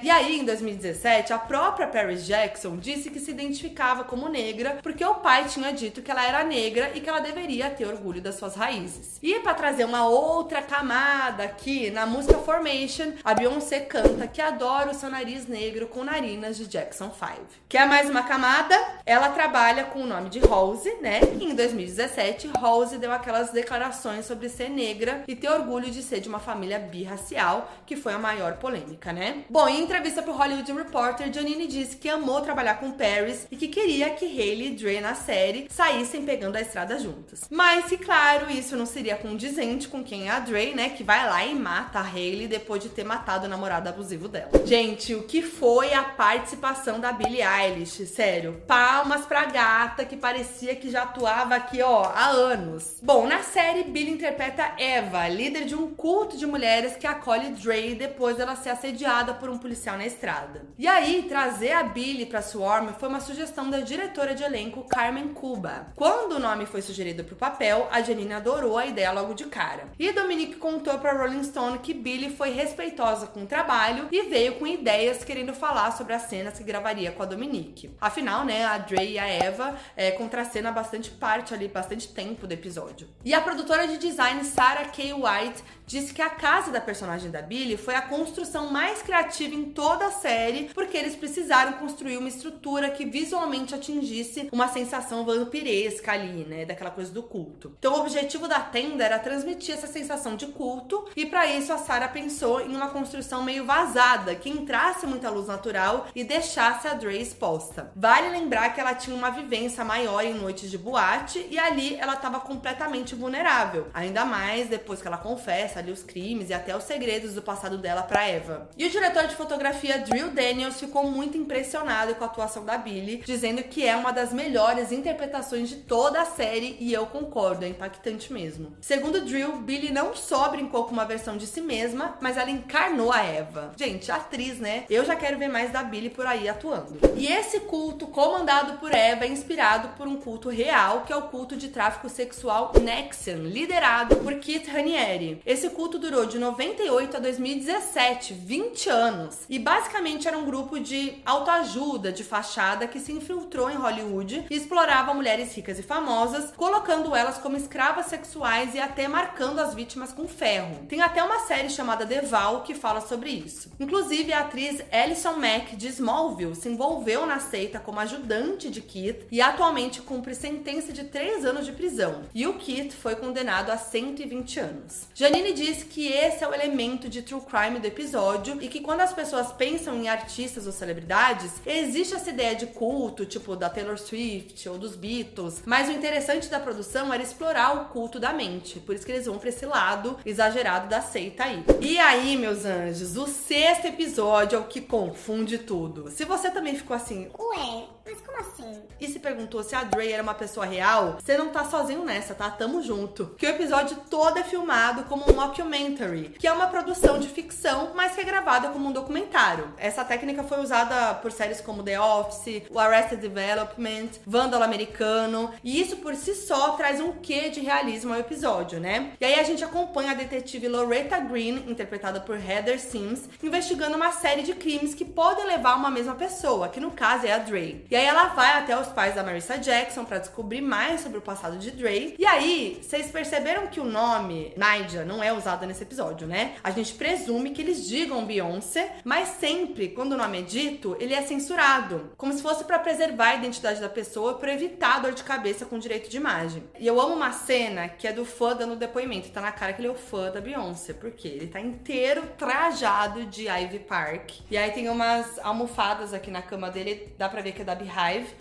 E 0.00 0.10
aí, 0.10 0.38
em 0.38 0.44
2017, 0.44 1.32
a 1.32 1.38
própria 1.38 1.88
Paris 1.88 2.24
Jackson 2.24 2.76
disse 2.76 3.10
que 3.10 3.18
se 3.18 3.32
identificava 3.32 4.04
como 4.04 4.28
negra 4.28 4.78
porque 4.80 5.04
o 5.04 5.16
pai 5.16 5.46
tinha 5.46 5.72
dito 5.72 6.02
que 6.02 6.10
ela 6.10 6.24
era 6.24 6.44
negra 6.44 6.92
e 6.94 7.00
que 7.00 7.08
ela 7.08 7.18
deveria 7.18 7.68
ter 7.68 7.84
orgulho 7.84 8.22
das 8.22 8.36
suas 8.36 8.54
raízes. 8.54 9.18
E 9.20 9.40
para 9.40 9.54
trazer 9.54 9.84
uma 9.84 10.06
outra 10.06 10.62
camada 10.62 11.42
aqui, 11.42 11.90
na 11.90 12.06
música 12.06 12.38
Formation, 12.38 13.12
a 13.24 13.34
Beyoncé 13.34 13.80
canta 13.80 14.28
que 14.28 14.40
adora 14.40 14.92
o 14.92 14.94
seu 14.94 15.10
nariz 15.10 15.48
negro 15.48 15.88
com 15.88 16.04
narinas 16.04 16.56
de 16.56 16.68
Jackson 16.68 17.10
5. 17.10 17.36
Quer 17.68 17.88
mais 17.88 18.08
uma 18.08 18.22
camada? 18.22 18.76
Ela 19.04 19.30
trabalha 19.30 19.84
com 19.84 20.02
o 20.02 20.06
nome 20.06 20.30
de 20.30 20.38
Rose, 20.38 20.94
né? 21.00 21.20
E 21.40 21.44
em 21.44 21.56
2017, 21.56 22.52
Rose 22.56 22.98
deu 22.98 23.10
aquelas 23.10 23.50
declarações 23.50 24.26
sobre 24.26 24.48
ser 24.48 24.68
negra 24.70 25.24
e 25.26 25.34
ter 25.34 25.50
orgulho 25.50 25.90
de 25.90 26.04
ser 26.04 26.20
de 26.20 26.28
uma 26.28 26.38
família 26.38 26.78
birracial, 26.78 27.68
que 27.84 27.96
foi 27.96 28.12
a 28.12 28.18
maior 28.18 28.58
polêmica, 28.58 29.12
né? 29.12 29.42
Bom, 29.50 29.68
entrevista 29.88 30.22
para 30.22 30.30
o 30.30 30.36
Hollywood 30.36 30.70
Reporter, 30.70 31.32
Janine 31.32 31.66
disse 31.66 31.96
que 31.96 32.10
amou 32.10 32.42
trabalhar 32.42 32.74
com 32.74 32.92
Paris 32.92 33.46
e 33.50 33.56
que 33.56 33.68
queria 33.68 34.10
que 34.10 34.26
Hailey 34.26 34.66
e 34.66 34.70
Dre 34.72 35.00
na 35.00 35.14
série 35.14 35.66
saíssem 35.70 36.26
pegando 36.26 36.56
a 36.56 36.60
estrada 36.60 36.98
juntas. 36.98 37.46
Mas 37.50 37.86
que, 37.86 37.96
claro, 37.96 38.50
isso 38.50 38.76
não 38.76 38.84
seria 38.84 39.16
condizente 39.16 39.88
com 39.88 40.04
quem 40.04 40.28
é 40.28 40.30
a 40.30 40.40
Dre, 40.40 40.74
né? 40.74 40.90
Que 40.90 41.02
vai 41.02 41.26
lá 41.26 41.42
e 41.42 41.54
mata 41.54 42.00
a 42.00 42.02
Hailey 42.02 42.46
depois 42.46 42.82
de 42.82 42.90
ter 42.90 43.02
matado 43.02 43.46
o 43.46 43.48
namorado 43.48 43.88
abusivo 43.88 44.28
dela. 44.28 44.50
Gente, 44.66 45.14
o 45.14 45.22
que 45.22 45.40
foi 45.40 45.94
a 45.94 46.02
participação 46.02 47.00
da 47.00 47.10
Billie 47.10 47.42
Eilish? 47.42 48.06
Sério, 48.08 48.60
palmas 48.66 49.24
pra 49.24 49.46
gata 49.46 50.04
que 50.04 50.18
parecia 50.18 50.76
que 50.76 50.90
já 50.90 51.04
atuava 51.04 51.54
aqui, 51.54 51.80
ó, 51.80 52.02
há 52.02 52.26
anos. 52.26 52.98
Bom, 53.02 53.26
na 53.26 53.42
série, 53.42 53.84
Billie 53.84 54.12
interpreta 54.12 54.74
Eva, 54.76 55.26
líder 55.28 55.64
de 55.64 55.74
um 55.74 55.94
culto 55.94 56.36
de 56.36 56.44
mulheres 56.46 56.94
que 56.94 57.06
acolhe 57.06 57.52
Dre 57.52 57.94
depois 57.94 58.36
dela 58.36 58.54
ser 58.54 58.68
assediada 58.68 59.32
por 59.32 59.48
um 59.48 59.56
policial 59.56 59.77
policial 59.78 59.96
na 59.96 60.06
estrada. 60.06 60.62
E 60.76 60.86
aí, 60.86 61.26
trazer 61.28 61.72
a 61.72 61.82
Billy 61.84 62.26
pra 62.26 62.42
Swarm 62.42 62.88
foi 62.98 63.08
uma 63.08 63.20
sugestão 63.20 63.70
da 63.70 63.80
diretora 63.80 64.34
de 64.34 64.42
elenco 64.42 64.84
Carmen 64.84 65.28
Cuba. 65.28 65.92
Quando 65.94 66.32
o 66.32 66.38
nome 66.38 66.66
foi 66.66 66.82
sugerido 66.82 67.22
pro 67.22 67.36
papel, 67.36 67.88
a 67.90 68.02
Janine 68.02 68.34
adorou 68.34 68.76
a 68.76 68.86
ideia 68.86 69.12
logo 69.12 69.34
de 69.34 69.44
cara. 69.44 69.88
E 69.98 70.12
Dominique 70.12 70.56
contou 70.56 70.98
pra 70.98 71.12
Rolling 71.12 71.44
Stone 71.44 71.78
que 71.78 71.94
Billy 71.94 72.30
foi 72.30 72.50
respeitosa 72.50 73.26
com 73.28 73.44
o 73.44 73.46
trabalho 73.46 74.08
e 74.10 74.22
veio 74.22 74.56
com 74.56 74.66
ideias 74.66 75.24
querendo 75.24 75.54
falar 75.54 75.92
sobre 75.92 76.12
as 76.12 76.22
cenas 76.22 76.58
que 76.58 76.64
gravaria 76.64 77.12
com 77.12 77.22
a 77.22 77.26
Dominique. 77.26 77.94
Afinal, 78.00 78.44
né, 78.44 78.64
a 78.64 78.78
Dre 78.78 79.12
e 79.12 79.18
a 79.18 79.26
Eva 79.26 79.76
é, 79.96 80.10
contracena 80.10 80.72
bastante 80.72 81.10
parte 81.10 81.54
ali, 81.54 81.68
bastante 81.68 82.08
tempo 82.08 82.46
do 82.46 82.52
episódio. 82.52 83.08
E 83.24 83.32
a 83.32 83.40
produtora 83.40 83.86
de 83.86 83.98
design 83.98 84.44
Sarah 84.44 84.86
K. 84.86 85.12
White 85.12 85.62
disse 85.88 86.12
que 86.12 86.20
a 86.20 86.28
casa 86.28 86.70
da 86.70 86.82
personagem 86.82 87.30
da 87.30 87.40
Billy 87.40 87.78
foi 87.78 87.94
a 87.94 88.02
construção 88.02 88.70
mais 88.70 89.00
criativa 89.00 89.54
em 89.54 89.64
toda 89.64 90.06
a 90.06 90.10
série, 90.10 90.70
porque 90.74 90.98
eles 90.98 91.16
precisaram 91.16 91.72
construir 91.72 92.18
uma 92.18 92.28
estrutura 92.28 92.90
que 92.90 93.06
visualmente 93.06 93.74
atingisse 93.74 94.50
uma 94.52 94.68
sensação 94.68 95.24
vampiresca 95.24 96.12
ali, 96.12 96.44
né, 96.44 96.66
daquela 96.66 96.90
coisa 96.90 97.10
do 97.10 97.22
culto. 97.22 97.74
Então 97.78 97.94
o 97.94 98.00
objetivo 98.00 98.46
da 98.46 98.60
tenda 98.60 99.02
era 99.02 99.18
transmitir 99.18 99.74
essa 99.74 99.86
sensação 99.86 100.36
de 100.36 100.48
culto, 100.48 101.08
e 101.16 101.24
para 101.24 101.46
isso 101.46 101.72
a 101.72 101.78
Sarah 101.78 102.08
pensou 102.08 102.60
em 102.60 102.76
uma 102.76 102.90
construção 102.90 103.42
meio 103.42 103.64
vazada, 103.64 104.34
que 104.34 104.50
entrasse 104.50 105.06
muita 105.06 105.30
luz 105.30 105.46
natural 105.46 106.06
e 106.14 106.22
deixasse 106.22 106.86
a 106.86 106.92
Dre 106.92 107.16
exposta. 107.18 107.90
Vale 107.96 108.28
lembrar 108.28 108.74
que 108.74 108.80
ela 108.80 108.94
tinha 108.94 109.16
uma 109.16 109.30
vivência 109.30 109.82
maior 109.82 110.22
em 110.22 110.34
noites 110.34 110.70
de 110.70 110.76
boate 110.76 111.46
e 111.50 111.58
ali 111.58 111.96
ela 111.96 112.12
estava 112.12 112.40
completamente 112.40 113.14
vulnerável, 113.14 113.86
ainda 113.94 114.26
mais 114.26 114.68
depois 114.68 115.00
que 115.00 115.08
ela 115.08 115.16
confessa 115.16 115.77
ali 115.78 115.92
os 115.92 116.02
crimes 116.02 116.50
e 116.50 116.54
até 116.54 116.76
os 116.76 116.84
segredos 116.84 117.34
do 117.34 117.42
passado 117.42 117.78
dela 117.78 118.02
para 118.02 118.26
Eva. 118.26 118.68
E 118.76 118.86
o 118.86 118.90
diretor 118.90 119.26
de 119.26 119.34
fotografia 119.34 119.98
Drew 119.98 120.30
Daniels 120.30 120.80
ficou 120.80 121.04
muito 121.04 121.36
impressionado 121.36 122.14
com 122.14 122.24
a 122.24 122.26
atuação 122.26 122.64
da 122.64 122.76
Billy, 122.76 123.22
dizendo 123.24 123.62
que 123.62 123.86
é 123.86 123.96
uma 123.96 124.12
das 124.12 124.32
melhores 124.32 124.92
interpretações 124.92 125.68
de 125.68 125.76
toda 125.76 126.20
a 126.20 126.24
série 126.24 126.76
e 126.80 126.92
eu 126.92 127.06
concordo, 127.06 127.64
é 127.64 127.68
impactante 127.68 128.32
mesmo. 128.32 128.76
Segundo 128.80 129.24
Drew, 129.24 129.56
Billy 129.60 129.92
não 129.92 130.14
só 130.14 130.48
brincou 130.48 130.84
com 130.84 130.92
uma 130.92 131.04
versão 131.04 131.36
de 131.36 131.46
si 131.46 131.60
mesma, 131.60 132.16
mas 132.20 132.36
ela 132.36 132.50
encarnou 132.50 133.12
a 133.12 133.22
Eva. 133.22 133.72
Gente, 133.76 134.10
atriz, 134.10 134.58
né? 134.58 134.84
Eu 134.88 135.04
já 135.04 135.16
quero 135.16 135.38
ver 135.38 135.48
mais 135.48 135.70
da 135.70 135.82
Billy 135.82 136.10
por 136.10 136.26
aí 136.26 136.48
atuando. 136.48 136.98
E 137.16 137.26
esse 137.26 137.60
culto 137.60 138.06
comandado 138.06 138.78
por 138.78 138.94
Eva 138.94 139.24
é 139.24 139.28
inspirado 139.28 139.88
por 139.96 140.06
um 140.06 140.16
culto 140.16 140.48
real, 140.48 141.02
que 141.02 141.12
é 141.12 141.16
o 141.16 141.22
culto 141.22 141.56
de 141.56 141.68
tráfico 141.68 142.08
sexual 142.08 142.72
Nexian, 142.80 143.36
liderado 143.36 144.16
por 144.16 144.34
Keith 144.36 144.68
Raniere. 144.68 145.40
Esse 145.44 145.67
culto 145.70 145.98
durou 145.98 146.26
de 146.26 146.38
98 146.38 147.16
a 147.16 147.20
2017, 147.20 148.34
20 148.34 148.88
anos. 148.88 149.38
E 149.48 149.58
basicamente 149.58 150.26
era 150.26 150.38
um 150.38 150.44
grupo 150.44 150.78
de 150.78 151.18
autoajuda, 151.24 152.12
de 152.12 152.24
fachada, 152.24 152.86
que 152.86 153.00
se 153.00 153.12
infiltrou 153.12 153.70
em 153.70 153.76
Hollywood 153.76 154.46
e 154.50 154.54
explorava 154.54 155.14
mulheres 155.14 155.54
ricas 155.54 155.78
e 155.78 155.82
famosas, 155.82 156.52
colocando 156.56 157.14
elas 157.14 157.38
como 157.38 157.56
escravas 157.56 158.06
sexuais 158.06 158.74
e 158.74 158.78
até 158.78 159.08
marcando 159.08 159.58
as 159.58 159.74
vítimas 159.74 160.12
com 160.12 160.26
ferro. 160.26 160.86
Tem 160.88 161.00
até 161.00 161.22
uma 161.22 161.40
série 161.40 161.70
chamada 161.70 162.06
The 162.06 162.22
Val 162.22 162.62
que 162.62 162.74
fala 162.74 163.00
sobre 163.00 163.30
isso. 163.30 163.70
Inclusive, 163.78 164.32
a 164.32 164.40
atriz 164.40 164.82
Alison 164.92 165.34
Mack 165.34 165.76
de 165.76 165.88
Smallville 165.88 166.54
se 166.54 166.68
envolveu 166.68 167.26
na 167.26 167.40
seita 167.40 167.78
como 167.78 168.00
ajudante 168.00 168.70
de 168.70 168.80
Keith 168.80 169.26
e 169.30 169.40
atualmente 169.40 170.00
cumpre 170.00 170.34
sentença 170.34 170.92
de 170.92 171.04
3 171.04 171.44
anos 171.44 171.66
de 171.66 171.72
prisão. 171.72 172.22
E 172.34 172.46
o 172.46 172.54
Keith 172.54 172.92
foi 172.92 173.16
condenado 173.16 173.70
a 173.70 173.76
120 173.76 174.60
anos. 174.60 175.06
Janine 175.14 175.52
diz 175.58 175.82
que 175.82 176.06
esse 176.06 176.44
é 176.44 176.48
o 176.48 176.54
elemento 176.54 177.08
de 177.08 177.20
true 177.20 177.40
crime 177.40 177.80
do 177.80 177.86
episódio 177.86 178.58
e 178.62 178.68
que 178.68 178.80
quando 178.80 179.00
as 179.00 179.12
pessoas 179.12 179.52
pensam 179.52 179.96
em 179.96 180.08
artistas 180.08 180.66
ou 180.66 180.72
celebridades, 180.72 181.50
existe 181.66 182.14
essa 182.14 182.30
ideia 182.30 182.54
de 182.54 182.66
culto, 182.66 183.26
tipo 183.26 183.56
da 183.56 183.68
Taylor 183.68 183.98
Swift 183.98 184.68
ou 184.68 184.78
dos 184.78 184.94
Beatles, 184.94 185.62
mas 185.66 185.88
o 185.88 185.92
interessante 185.92 186.48
da 186.48 186.60
produção 186.60 187.12
era 187.12 187.22
explorar 187.22 187.74
o 187.74 187.84
culto 187.86 188.20
da 188.20 188.32
mente. 188.32 188.78
Por 188.78 188.94
isso 188.94 189.04
que 189.04 189.10
eles 189.10 189.26
vão 189.26 189.36
para 189.36 189.48
esse 189.48 189.66
lado 189.66 190.16
exagerado 190.24 190.88
da 190.88 191.02
seita 191.02 191.44
aí. 191.44 191.64
E 191.80 191.98
aí, 191.98 192.36
meus 192.36 192.64
anjos, 192.64 193.16
o 193.16 193.26
sexto 193.26 193.86
episódio 193.86 194.56
é 194.56 194.60
o 194.60 194.68
que 194.68 194.80
confunde 194.80 195.58
tudo. 195.58 196.08
Se 196.10 196.24
você 196.24 196.50
também 196.50 196.76
ficou 196.76 196.96
assim, 196.96 197.28
Ué, 197.36 197.84
mas 198.08 198.20
como 198.22 198.38
assim? 198.38 198.88
e 199.00 199.06
se 199.06 199.18
perguntou 199.18 199.62
se 199.62 199.74
a 199.74 199.84
Dre 199.84 200.10
era 200.10 200.22
uma 200.22 200.34
pessoa 200.34 200.66
real, 200.66 201.18
você 201.20 201.36
não 201.36 201.48
tá 201.48 201.64
sozinho 201.64 202.04
nessa, 202.04 202.34
tá? 202.34 202.50
Tamo 202.50 202.82
junto. 202.82 203.26
Que 203.38 203.46
o 203.46 203.50
episódio 203.50 203.96
todo 204.10 204.38
é 204.38 204.42
filmado 204.42 205.04
como 205.04 205.30
um 205.30 205.34
mockumentary, 205.34 206.30
que 206.38 206.46
é 206.46 206.52
uma 206.52 206.66
produção 206.66 207.18
de 207.18 207.28
ficção, 207.28 207.92
mas 207.94 208.14
que 208.14 208.20
é 208.20 208.24
gravada 208.24 208.68
como 208.68 208.88
um 208.88 208.92
documentário. 208.92 209.72
Essa 209.78 210.04
técnica 210.04 210.42
foi 210.42 210.60
usada 210.60 211.14
por 211.14 211.30
séries 211.30 211.60
como 211.60 211.82
The 211.82 212.00
Office, 212.00 212.62
o 212.70 212.78
Arrested 212.78 213.20
Development, 213.20 214.10
Vândalo 214.26 214.64
Americano, 214.64 215.52
e 215.62 215.80
isso 215.80 215.96
por 215.98 216.14
si 216.14 216.34
só 216.34 216.70
traz 216.72 217.00
um 217.00 217.12
quê 217.12 217.50
de 217.50 217.60
realismo 217.60 218.12
ao 218.12 218.20
episódio, 218.20 218.80
né? 218.80 219.12
E 219.20 219.24
aí 219.24 219.38
a 219.38 219.44
gente 219.44 219.62
acompanha 219.62 220.12
a 220.12 220.14
detetive 220.14 220.68
Loretta 220.68 221.18
Green, 221.20 221.64
interpretada 221.68 222.20
por 222.20 222.36
Heather 222.36 222.80
Sims, 222.80 223.28
investigando 223.42 223.96
uma 223.96 224.12
série 224.12 224.42
de 224.42 224.54
crimes 224.54 224.94
que 224.94 225.04
podem 225.04 225.46
levar 225.46 225.72
a 225.72 225.76
uma 225.76 225.90
mesma 225.90 226.14
pessoa, 226.14 226.68
que 226.68 226.80
no 226.80 226.90
caso 226.90 227.26
é 227.26 227.32
a 227.32 227.38
Dre. 227.38 227.86
E 227.90 227.96
aí 227.98 228.06
ela 228.06 228.26
vai 228.26 228.52
até 228.52 228.78
os 228.78 228.88
pais 228.88 229.14
da 229.14 229.22
Marissa 229.22 229.58
Jackson 229.58 230.04
para 230.04 230.18
descobrir 230.18 230.60
mais 230.60 231.00
sobre 231.00 231.18
o 231.18 231.22
passado 231.22 231.58
de 231.58 231.70
Dre. 231.70 232.14
E 232.18 232.24
aí, 232.24 232.78
vocês 232.80 233.10
perceberam 233.10 233.66
que 233.66 233.80
o 233.80 233.84
nome 233.84 234.52
Naija 234.56 235.04
não 235.04 235.22
é 235.22 235.32
usado 235.32 235.66
nesse 235.66 235.82
episódio, 235.82 236.26
né? 236.26 236.54
A 236.62 236.70
gente 236.70 236.94
presume 236.94 237.50
que 237.50 237.60
eles 237.60 237.86
digam 237.86 238.24
Beyoncé, 238.24 238.96
mas 239.04 239.28
sempre, 239.40 239.88
quando 239.88 240.12
o 240.12 240.16
nome 240.16 240.38
é 240.38 240.42
dito, 240.42 240.96
ele 241.00 241.14
é 241.14 241.22
censurado, 241.22 242.12
como 242.16 242.32
se 242.32 242.42
fosse 242.42 242.64
para 242.64 242.78
preservar 242.78 243.30
a 243.30 243.34
identidade 243.34 243.80
da 243.80 243.88
pessoa 243.88 244.34
para 244.34 244.52
evitar 244.52 245.00
dor 245.00 245.12
de 245.12 245.24
cabeça 245.24 245.66
com 245.66 245.78
direito 245.78 246.08
de 246.08 246.16
imagem. 246.16 246.62
E 246.78 246.86
eu 246.86 247.00
amo 247.00 247.14
uma 247.14 247.32
cena 247.32 247.88
que 247.88 248.06
é 248.06 248.12
do 248.12 248.24
fã 248.24 248.54
dando 248.54 248.76
depoimento, 248.76 249.30
tá 249.30 249.40
na 249.40 249.52
cara 249.52 249.72
que 249.72 249.80
ele 249.80 249.88
é 249.88 249.90
o 249.90 249.96
fã 249.96 250.30
da 250.30 250.40
Beyoncé, 250.40 250.92
porque 250.92 251.26
ele 251.26 251.48
tá 251.48 251.60
inteiro 251.60 252.22
trajado 252.38 253.26
de 253.26 253.48
Ivy 253.48 253.80
Park. 253.80 254.40
E 254.50 254.56
aí 254.56 254.70
tem 254.70 254.88
umas 254.88 255.38
almofadas 255.40 256.14
aqui 256.14 256.30
na 256.30 256.42
cama 256.42 256.70
dele, 256.70 257.12
dá 257.18 257.28
pra 257.28 257.42
ver 257.42 257.52
que 257.52 257.62
é 257.62 257.64
da 257.64 257.74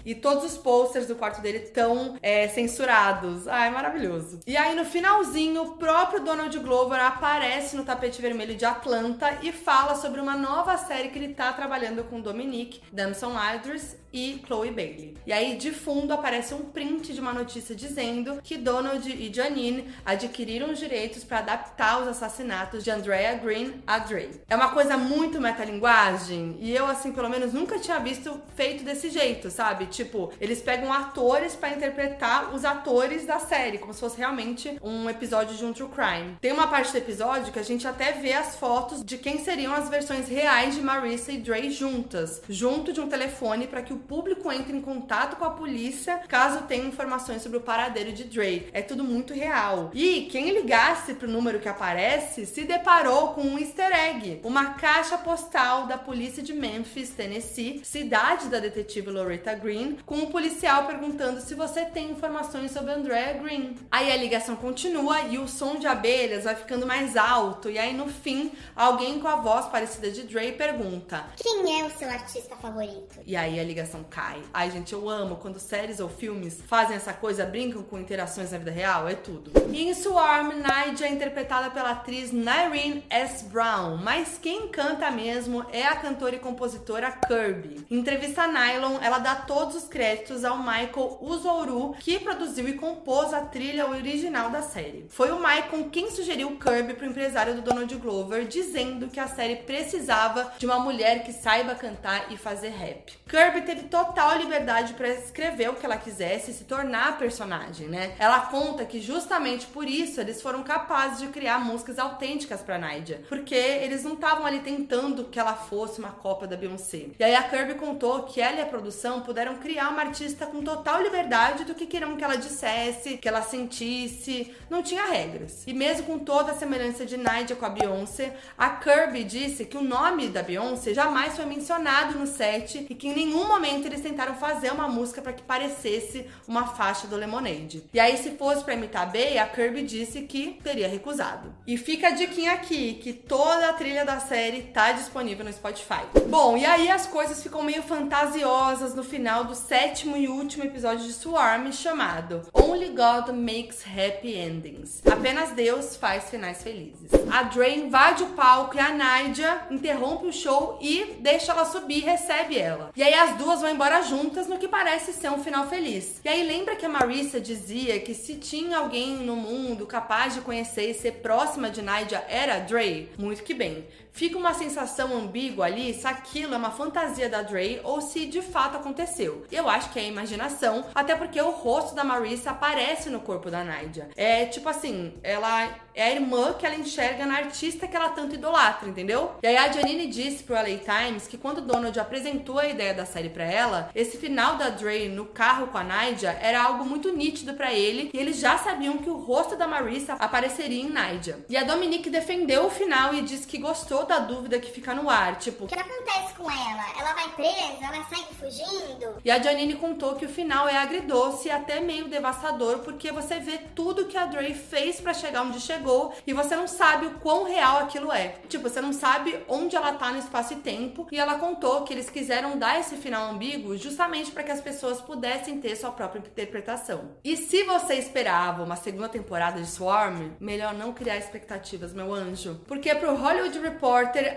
E 0.05 0.13
todos 0.15 0.43
os 0.43 0.57
posters 0.57 1.07
do 1.07 1.15
quarto 1.15 1.41
dele 1.41 1.59
estão 1.59 2.17
é, 2.21 2.47
censurados. 2.47 3.47
Ai, 3.47 3.69
maravilhoso. 3.69 4.39
E 4.45 4.55
aí 4.55 4.75
no 4.75 4.85
finalzinho, 4.85 5.63
o 5.63 5.71
próprio 5.77 6.23
Donald 6.23 6.57
Glover 6.59 6.99
aparece 6.99 7.75
no 7.75 7.83
tapete 7.83 8.21
vermelho 8.21 8.55
de 8.55 8.65
Atlanta 8.65 9.39
e 9.41 9.51
fala 9.51 9.95
sobre 9.95 10.21
uma 10.21 10.35
nova 10.35 10.77
série 10.77 11.09
que 11.09 11.19
ele 11.19 11.33
tá 11.33 11.51
trabalhando 11.53 12.03
com 12.03 12.21
Dominique, 12.21 12.81
Damson 12.91 13.33
Idris 13.55 13.97
e 14.17 14.41
Chloe 14.45 14.71
Bailey. 14.71 15.15
E 15.27 15.31
aí, 15.31 15.55
de 15.57 15.71
fundo, 15.71 16.11
aparece 16.11 16.53
um 16.55 16.63
print 16.63 17.13
de 17.13 17.21
uma 17.21 17.31
notícia 17.31 17.75
dizendo 17.75 18.39
que 18.41 18.57
Donald 18.57 19.07
e 19.07 19.31
Janine 19.31 19.85
adquiriram 20.03 20.71
os 20.71 20.79
direitos 20.79 21.23
para 21.23 21.39
adaptar 21.39 22.01
os 22.01 22.07
assassinatos 22.07 22.83
de 22.83 22.89
Andrea 22.89 23.35
Green 23.35 23.75
a 23.85 23.99
Dre. 23.99 24.41
É 24.49 24.55
uma 24.55 24.69
coisa 24.69 24.97
muito 24.97 25.39
metalinguagem 25.39 26.57
e 26.59 26.75
eu, 26.75 26.87
assim, 26.87 27.11
pelo 27.11 27.29
menos 27.29 27.53
nunca 27.53 27.77
tinha 27.77 27.99
visto 27.99 28.41
feito 28.55 28.83
desse 28.83 29.11
jeito, 29.11 29.51
sabe? 29.51 29.85
Tipo, 29.85 30.31
eles 30.41 30.61
pegam 30.61 30.91
atores 30.91 31.55
para 31.55 31.75
interpretar 31.75 32.55
os 32.55 32.65
atores 32.65 33.25
da 33.25 33.37
série, 33.37 33.77
como 33.77 33.93
se 33.93 33.99
fosse 33.99 34.17
realmente 34.17 34.79
um 34.81 35.07
episódio 35.07 35.55
de 35.55 35.63
um 35.63 35.73
true 35.73 35.89
crime. 35.89 36.37
Tem 36.41 36.51
uma 36.51 36.67
parte 36.67 36.91
do 36.91 36.97
episódio 36.97 37.53
que 37.53 37.59
a 37.59 37.63
gente 37.63 37.87
até 37.87 38.13
vê 38.13 38.33
as 38.33 38.55
fotos 38.55 39.03
de 39.03 39.17
quem 39.17 39.37
seriam 39.43 39.73
as 39.73 39.89
versões 39.89 40.27
reais 40.27 40.73
de 40.73 40.81
Marissa 40.81 41.31
e 41.31 41.37
Dre 41.37 41.69
juntas, 41.69 42.41
junto 42.49 42.91
de 42.91 42.99
um 42.99 43.07
telefone 43.07 43.67
para 43.67 43.83
que 43.83 43.93
o 43.93 44.06
público 44.07 44.51
entre 44.51 44.75
em 44.75 44.81
contato 44.81 45.35
com 45.35 45.45
a 45.45 45.49
polícia 45.51 46.21
caso 46.27 46.63
tenha 46.63 46.85
informações 46.85 47.41
sobre 47.41 47.57
o 47.57 47.61
paradeiro 47.61 48.11
de 48.11 48.23
Dre. 48.23 48.69
É 48.73 48.81
tudo 48.81 49.03
muito 49.03 49.33
real. 49.33 49.91
E 49.93 50.27
quem 50.31 50.51
ligasse 50.51 51.13
pro 51.13 51.27
número 51.29 51.59
que 51.59 51.69
aparece 51.69 52.45
se 52.45 52.63
deparou 52.63 53.29
com 53.29 53.41
um 53.41 53.59
easter 53.59 53.91
egg, 53.93 54.39
uma 54.43 54.73
caixa 54.75 55.17
postal 55.17 55.85
da 55.87 55.97
polícia 55.97 56.41
de 56.41 56.53
Memphis, 56.53 57.09
Tennessee, 57.09 57.81
cidade 57.83 58.47
da 58.47 58.59
detetive 58.59 59.09
Loretta 59.09 59.53
Green, 59.55 59.97
com 60.05 60.15
um 60.15 60.25
policial 60.27 60.85
perguntando 60.85 61.41
se 61.41 61.53
você 61.53 61.85
tem 61.85 62.11
informações 62.11 62.71
sobre 62.71 62.91
Andrea 62.91 63.33
Green. 63.33 63.75
Aí 63.91 64.11
a 64.11 64.17
ligação 64.17 64.55
continua 64.55 65.21
e 65.23 65.37
o 65.37 65.47
som 65.47 65.75
de 65.75 65.87
abelhas 65.87 66.43
vai 66.45 66.55
ficando 66.55 66.85
mais 66.85 67.15
alto 67.17 67.69
e 67.69 67.77
aí 67.77 67.93
no 67.93 68.07
fim 68.07 68.51
alguém 68.75 69.19
com 69.19 69.27
a 69.27 69.35
voz 69.35 69.65
parecida 69.67 70.09
de 70.11 70.23
Dre 70.23 70.51
pergunta: 70.53 71.25
Quem 71.37 71.81
é 71.81 71.85
o 71.85 71.91
seu 71.91 72.09
artista 72.09 72.55
favorito? 72.55 73.19
e 73.25 73.35
aí 73.35 73.59
a 73.59 73.63
ligação 73.63 73.86
cai. 74.09 74.41
Ai, 74.53 74.71
gente, 74.71 74.93
eu 74.93 75.09
amo 75.09 75.37
quando 75.37 75.59
séries 75.59 75.99
ou 75.99 76.09
filmes 76.09 76.61
fazem 76.67 76.95
essa 76.95 77.13
coisa, 77.13 77.45
brincam 77.45 77.83
com 77.83 77.97
interações 77.97 78.51
na 78.51 78.57
vida 78.57 78.71
real, 78.71 79.07
é 79.07 79.15
tudo. 79.15 79.51
Em 79.73 79.93
Swarm, 79.93 80.53
Nadia 80.59 81.07
é 81.07 81.11
interpretada 81.11 81.69
pela 81.69 81.91
atriz 81.91 82.31
Nyrene 82.31 83.03
S. 83.09 83.45
Brown, 83.45 83.97
mas 83.97 84.39
quem 84.41 84.67
canta 84.67 85.11
mesmo 85.11 85.65
é 85.71 85.85
a 85.85 85.95
cantora 85.95 86.35
e 86.35 86.39
compositora 86.39 87.11
Kirby. 87.11 87.85
Em 87.89 87.97
entrevista 87.99 88.43
a 88.43 88.47
Nylon, 88.47 88.97
ela 89.01 89.19
dá 89.19 89.35
todos 89.35 89.75
os 89.75 89.87
créditos 89.87 90.43
ao 90.43 90.57
Michael 90.57 91.19
Uzoru, 91.21 91.93
que 91.99 92.19
produziu 92.19 92.67
e 92.67 92.73
compôs 92.73 93.33
a 93.33 93.41
trilha 93.41 93.87
original 93.89 94.49
da 94.49 94.61
série. 94.61 95.05
Foi 95.09 95.31
o 95.31 95.37
Michael 95.37 95.89
quem 95.91 96.11
sugeriu 96.11 96.57
Kirby 96.57 96.93
pro 96.93 97.05
empresário 97.05 97.55
do 97.55 97.61
Donald 97.61 97.93
Glover, 97.97 98.45
dizendo 98.47 99.07
que 99.07 99.19
a 99.19 99.27
série 99.27 99.57
precisava 99.57 100.53
de 100.57 100.65
uma 100.65 100.79
mulher 100.79 101.23
que 101.23 101.33
saiba 101.33 101.75
cantar 101.75 102.31
e 102.31 102.37
fazer 102.37 102.69
rap. 102.69 103.17
Kirby 103.27 103.61
teve 103.61 103.76
total 103.83 104.37
liberdade 104.37 104.93
para 104.93 105.09
escrever 105.09 105.69
o 105.69 105.75
que 105.75 105.85
ela 105.85 105.97
quisesse 105.97 106.51
e 106.51 106.53
se 106.53 106.63
tornar 106.63 107.09
a 107.09 107.13
personagem, 107.13 107.87
né? 107.87 108.15
Ela 108.19 108.41
conta 108.41 108.85
que 108.85 108.99
justamente 108.99 109.65
por 109.67 109.87
isso 109.87 110.19
eles 110.19 110.41
foram 110.41 110.63
capazes 110.63 111.19
de 111.19 111.27
criar 111.27 111.59
músicas 111.59 111.99
autênticas 111.99 112.61
para 112.61 112.77
Nadia, 112.77 113.21
porque 113.29 113.55
eles 113.55 114.03
não 114.03 114.13
estavam 114.13 114.45
ali 114.45 114.59
tentando 114.59 115.25
que 115.25 115.39
ela 115.39 115.53
fosse 115.53 115.99
uma 115.99 116.11
cópia 116.11 116.47
da 116.47 116.57
Beyoncé. 116.57 117.07
E 117.19 117.23
aí 117.23 117.35
a 117.35 117.43
Kirby 117.43 117.75
contou 117.75 118.23
que 118.23 118.41
ela 118.41 118.57
e 118.57 118.61
a 118.61 118.65
produção 118.65 119.21
puderam 119.21 119.55
criar 119.57 119.89
uma 119.89 120.01
artista 120.01 120.45
com 120.45 120.61
total 120.61 121.01
liberdade 121.01 121.63
do 121.63 121.75
que 121.75 121.85
queriam 121.85 122.17
que 122.17 122.23
ela 122.23 122.35
dissesse, 122.35 123.17
que 123.17 123.27
ela 123.27 123.41
sentisse, 123.41 124.53
não 124.69 124.81
tinha 124.81 125.05
regras. 125.05 125.63
E 125.67 125.73
mesmo 125.73 126.05
com 126.05 126.19
toda 126.19 126.51
a 126.51 126.55
semelhança 126.55 127.05
de 127.05 127.17
Nadia 127.17 127.55
com 127.55 127.65
a 127.65 127.69
Beyoncé, 127.69 128.35
a 128.57 128.69
Kirby 128.69 129.23
disse 129.23 129.65
que 129.65 129.77
o 129.77 129.83
nome 129.83 130.29
da 130.29 130.41
Beyoncé 130.41 130.93
jamais 130.93 131.35
foi 131.35 131.45
mencionado 131.45 132.17
no 132.17 132.25
set 132.25 132.85
e 132.89 132.95
que 132.95 133.07
em 133.07 133.13
nenhum 133.13 133.47
momento 133.47 133.66
eles 133.67 134.01
tentaram 134.01 134.35
fazer 134.35 134.71
uma 134.71 134.87
música 134.87 135.21
para 135.21 135.33
que 135.33 135.43
parecesse 135.43 136.25
uma 136.47 136.67
faixa 136.67 137.07
do 137.07 137.15
Lemonade. 137.15 137.83
E 137.93 137.99
aí, 137.99 138.17
se 138.17 138.31
fosse 138.31 138.63
para 138.63 138.73
imitar 138.73 139.03
a 139.03 139.05
Bey, 139.05 139.37
a 139.37 139.45
Kirby 139.45 139.83
disse 139.83 140.21
que 140.21 140.59
teria 140.63 140.87
recusado. 140.87 141.53
E 141.65 141.77
fica 141.77 142.07
a 142.07 142.11
diquinha 142.11 142.53
aqui, 142.53 142.95
que 142.95 143.13
toda 143.13 143.69
a 143.69 143.73
trilha 143.73 144.05
da 144.05 144.19
série 144.19 144.63
tá 144.63 144.91
disponível 144.91 145.45
no 145.45 145.53
Spotify. 145.53 146.05
Bom, 146.27 146.57
e 146.57 146.65
aí 146.65 146.89
as 146.89 147.05
coisas 147.05 147.41
ficam 147.41 147.63
meio 147.63 147.83
fantasiosas 147.83 148.95
no 148.95 149.03
final 149.03 149.43
do 149.43 149.55
sétimo 149.55 150.15
e 150.15 150.27
último 150.27 150.63
episódio 150.63 151.05
de 151.05 151.13
Swarm, 151.13 151.71
chamado 151.71 152.41
Only 152.53 152.89
God 152.89 153.29
Makes 153.29 153.83
Happy 153.85 154.35
Endings. 154.35 155.01
Apenas 155.05 155.51
Deus 155.51 155.95
faz 155.95 156.29
finais 156.29 156.63
felizes. 156.63 157.09
A 157.31 157.43
Dre 157.43 157.75
invade 157.75 158.23
o 158.23 158.27
palco 158.27 158.75
e 158.75 158.79
a 158.79 158.93
Nadia 158.93 159.67
interrompe 159.69 160.27
o 160.27 160.33
show 160.33 160.77
e 160.81 161.17
deixa 161.19 161.51
ela 161.51 161.65
subir 161.65 161.97
e 161.97 162.01
recebe 162.01 162.57
ela. 162.57 162.91
E 162.95 163.03
aí 163.03 163.13
as 163.13 163.37
duas 163.37 163.56
vão 163.61 163.69
embora 163.69 164.01
juntas 164.01 164.47
no 164.47 164.57
que 164.57 164.67
parece 164.67 165.13
ser 165.13 165.29
um 165.29 165.43
final 165.43 165.67
feliz. 165.67 166.19
E 166.23 166.29
aí 166.29 166.43
lembra 166.43 166.75
que 166.75 166.85
a 166.85 166.89
Marissa 166.89 167.39
dizia 167.39 167.99
que 167.99 168.13
se 168.13 168.35
tinha 168.35 168.77
alguém 168.77 169.17
no 169.17 169.35
mundo 169.35 169.85
capaz 169.85 170.33
de 170.33 170.41
conhecer 170.41 170.89
e 170.89 170.93
ser 170.93 171.13
próxima 171.13 171.69
de 171.69 171.81
Nadia 171.81 172.23
era 172.29 172.59
Dre? 172.59 173.09
Muito 173.17 173.43
que 173.43 173.53
bem. 173.53 173.85
Fica 174.17 174.35
uma 174.35 174.55
sensação 174.55 175.15
ambígua 175.15 175.67
ali 175.67 175.93
se 175.93 176.07
aquilo 176.07 176.55
é 176.55 176.57
uma 176.57 176.71
fantasia 176.71 177.29
da 177.29 177.43
Dre 177.43 177.79
ou 177.83 178.01
se 178.01 178.25
de 178.25 178.41
fato 178.41 178.75
aconteceu. 178.75 179.45
Eu 179.51 179.69
acho 179.69 179.91
que 179.91 179.99
é 179.99 180.07
imaginação, 180.07 180.85
até 180.95 181.15
porque 181.15 181.39
o 181.39 181.51
rosto 181.51 181.93
da 181.93 182.03
Marissa 182.03 182.49
aparece 182.49 183.11
no 183.11 183.19
corpo 183.19 183.51
da 183.51 183.63
Nadia. 183.63 184.09
É 184.17 184.47
tipo 184.47 184.67
assim, 184.67 185.13
ela 185.21 185.69
é 185.93 186.05
a 186.05 186.11
irmã 186.11 186.53
que 186.53 186.65
ela 186.65 186.75
enxerga 186.75 187.27
na 187.27 187.37
artista 187.37 187.87
que 187.87 187.95
ela 187.95 188.09
tanto 188.09 188.33
idolatra, 188.33 188.89
entendeu? 188.89 189.35
E 189.43 189.45
aí 189.45 189.55
a 189.55 189.71
Janine 189.71 190.07
disse 190.07 190.43
pro 190.43 190.55
LA 190.55 190.79
Times 190.79 191.27
que 191.27 191.37
quando 191.37 191.61
Donald 191.61 191.99
apresentou 191.99 192.57
a 192.57 192.67
ideia 192.67 192.95
da 192.95 193.05
série 193.05 193.29
para 193.29 193.43
ela, 193.43 193.91
esse 193.93 194.17
final 194.17 194.55
da 194.55 194.69
Dre 194.69 195.09
no 195.09 195.25
carro 195.25 195.67
com 195.67 195.77
a 195.77 195.83
Nadia 195.83 196.35
era 196.41 196.63
algo 196.63 196.83
muito 196.83 197.15
nítido 197.15 197.53
para 197.53 197.71
ele 197.71 198.09
e 198.11 198.17
eles 198.17 198.39
já 198.39 198.57
sabiam 198.57 198.97
que 198.97 199.11
o 199.11 199.17
rosto 199.17 199.55
da 199.55 199.67
Marissa 199.67 200.13
apareceria 200.13 200.81
em 200.81 200.89
Nadia. 200.89 201.45
E 201.47 201.55
a 201.55 201.63
Dominique 201.63 202.09
defendeu 202.09 202.65
o 202.65 202.71
final 202.71 203.13
e 203.13 203.21
disse 203.21 203.45
que 203.45 203.59
gostou 203.59 204.06
da 204.07 204.19
dúvida 204.19 204.59
que 204.59 204.71
fica 204.71 204.93
no 204.93 205.09
ar, 205.09 205.37
tipo, 205.37 205.65
O 205.65 205.67
que 205.67 205.75
acontece 205.79 206.33
com 206.35 206.49
ela? 206.49 206.85
Ela 206.99 207.13
vai 207.13 207.29
presa? 207.29 207.77
Ela 207.81 208.03
sai 208.05 208.23
fugindo? 208.39 209.15
E 209.23 209.31
a 209.31 209.41
Janine 209.41 209.75
contou 209.75 210.15
que 210.15 210.25
o 210.25 210.29
final 210.29 210.67
é 210.67 210.77
agridoce 210.77 211.47
e 211.47 211.51
até 211.51 211.79
meio 211.79 212.07
devastador, 212.07 212.79
porque 212.79 213.11
você 213.11 213.39
vê 213.39 213.59
tudo 213.75 214.05
que 214.05 214.17
a 214.17 214.25
Dre 214.25 214.53
fez 214.53 214.99
para 215.01 215.13
chegar 215.13 215.43
onde 215.43 215.59
chegou 215.59 216.13
e 216.25 216.33
você 216.33 216.55
não 216.55 216.67
sabe 216.67 217.07
o 217.07 217.19
quão 217.19 217.43
real 217.43 217.79
aquilo 217.79 218.11
é. 218.11 218.35
Tipo, 218.47 218.69
você 218.69 218.81
não 218.81 218.93
sabe 218.93 219.37
onde 219.47 219.75
ela 219.75 219.93
tá 219.93 220.11
no 220.11 220.19
espaço 220.19 220.53
e 220.53 220.57
tempo. 220.57 221.07
E 221.11 221.19
ela 221.19 221.35
contou 221.37 221.83
que 221.83 221.93
eles 221.93 222.09
quiseram 222.09 222.57
dar 222.57 222.79
esse 222.79 222.95
final 222.97 223.29
ambíguo 223.31 223.77
justamente 223.77 224.31
para 224.31 224.43
que 224.43 224.51
as 224.51 224.61
pessoas 224.61 225.01
pudessem 225.01 225.59
ter 225.59 225.75
sua 225.75 225.91
própria 225.91 226.19
interpretação. 226.19 227.11
E 227.23 227.35
se 227.35 227.63
você 227.63 227.95
esperava 227.95 228.63
uma 228.63 228.75
segunda 228.75 229.09
temporada 229.09 229.59
de 229.59 229.67
Swarm, 229.67 230.31
melhor 230.39 230.73
não 230.73 230.93
criar 230.93 231.17
expectativas, 231.17 231.93
meu 231.93 232.13
anjo. 232.13 232.61
Porque 232.67 232.93
pro 232.95 233.15
Hollywood 233.15 233.59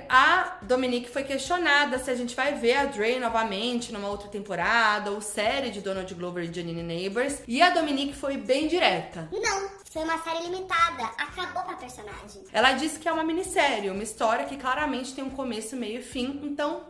A 0.08 0.58
Dominique 0.62 1.10
foi 1.10 1.24
questionada 1.24 1.98
se 1.98 2.10
a 2.10 2.14
gente 2.14 2.36
vai 2.36 2.54
ver 2.54 2.76
a 2.76 2.84
Dre 2.84 3.18
novamente 3.18 3.92
numa 3.92 4.08
outra 4.08 4.28
temporada 4.28 5.10
ou 5.10 5.20
série 5.20 5.70
de 5.70 5.80
Donald 5.80 6.12
Glover 6.14 6.44
e 6.44 6.54
Janine 6.54 6.82
Neighbors. 6.82 7.42
E 7.48 7.60
a 7.60 7.70
Dominique 7.70 8.14
foi 8.14 8.36
bem 8.36 8.68
direta. 8.68 9.28
Não, 9.32 9.70
foi 9.90 10.04
uma 10.04 10.18
série 10.18 10.44
limitada. 10.44 11.02
Acabou 11.18 11.62
com 11.64 11.72
a 11.72 11.76
personagem. 11.76 12.44
Ela 12.52 12.72
disse 12.72 12.98
que 12.98 13.08
é 13.08 13.12
uma 13.12 13.24
minissérie, 13.24 13.90
uma 13.90 14.04
história 14.04 14.44
que 14.44 14.56
claramente 14.56 15.14
tem 15.14 15.24
um 15.24 15.30
começo, 15.30 15.74
meio 15.74 15.98
e 15.98 16.02
fim, 16.02 16.40
então 16.44 16.82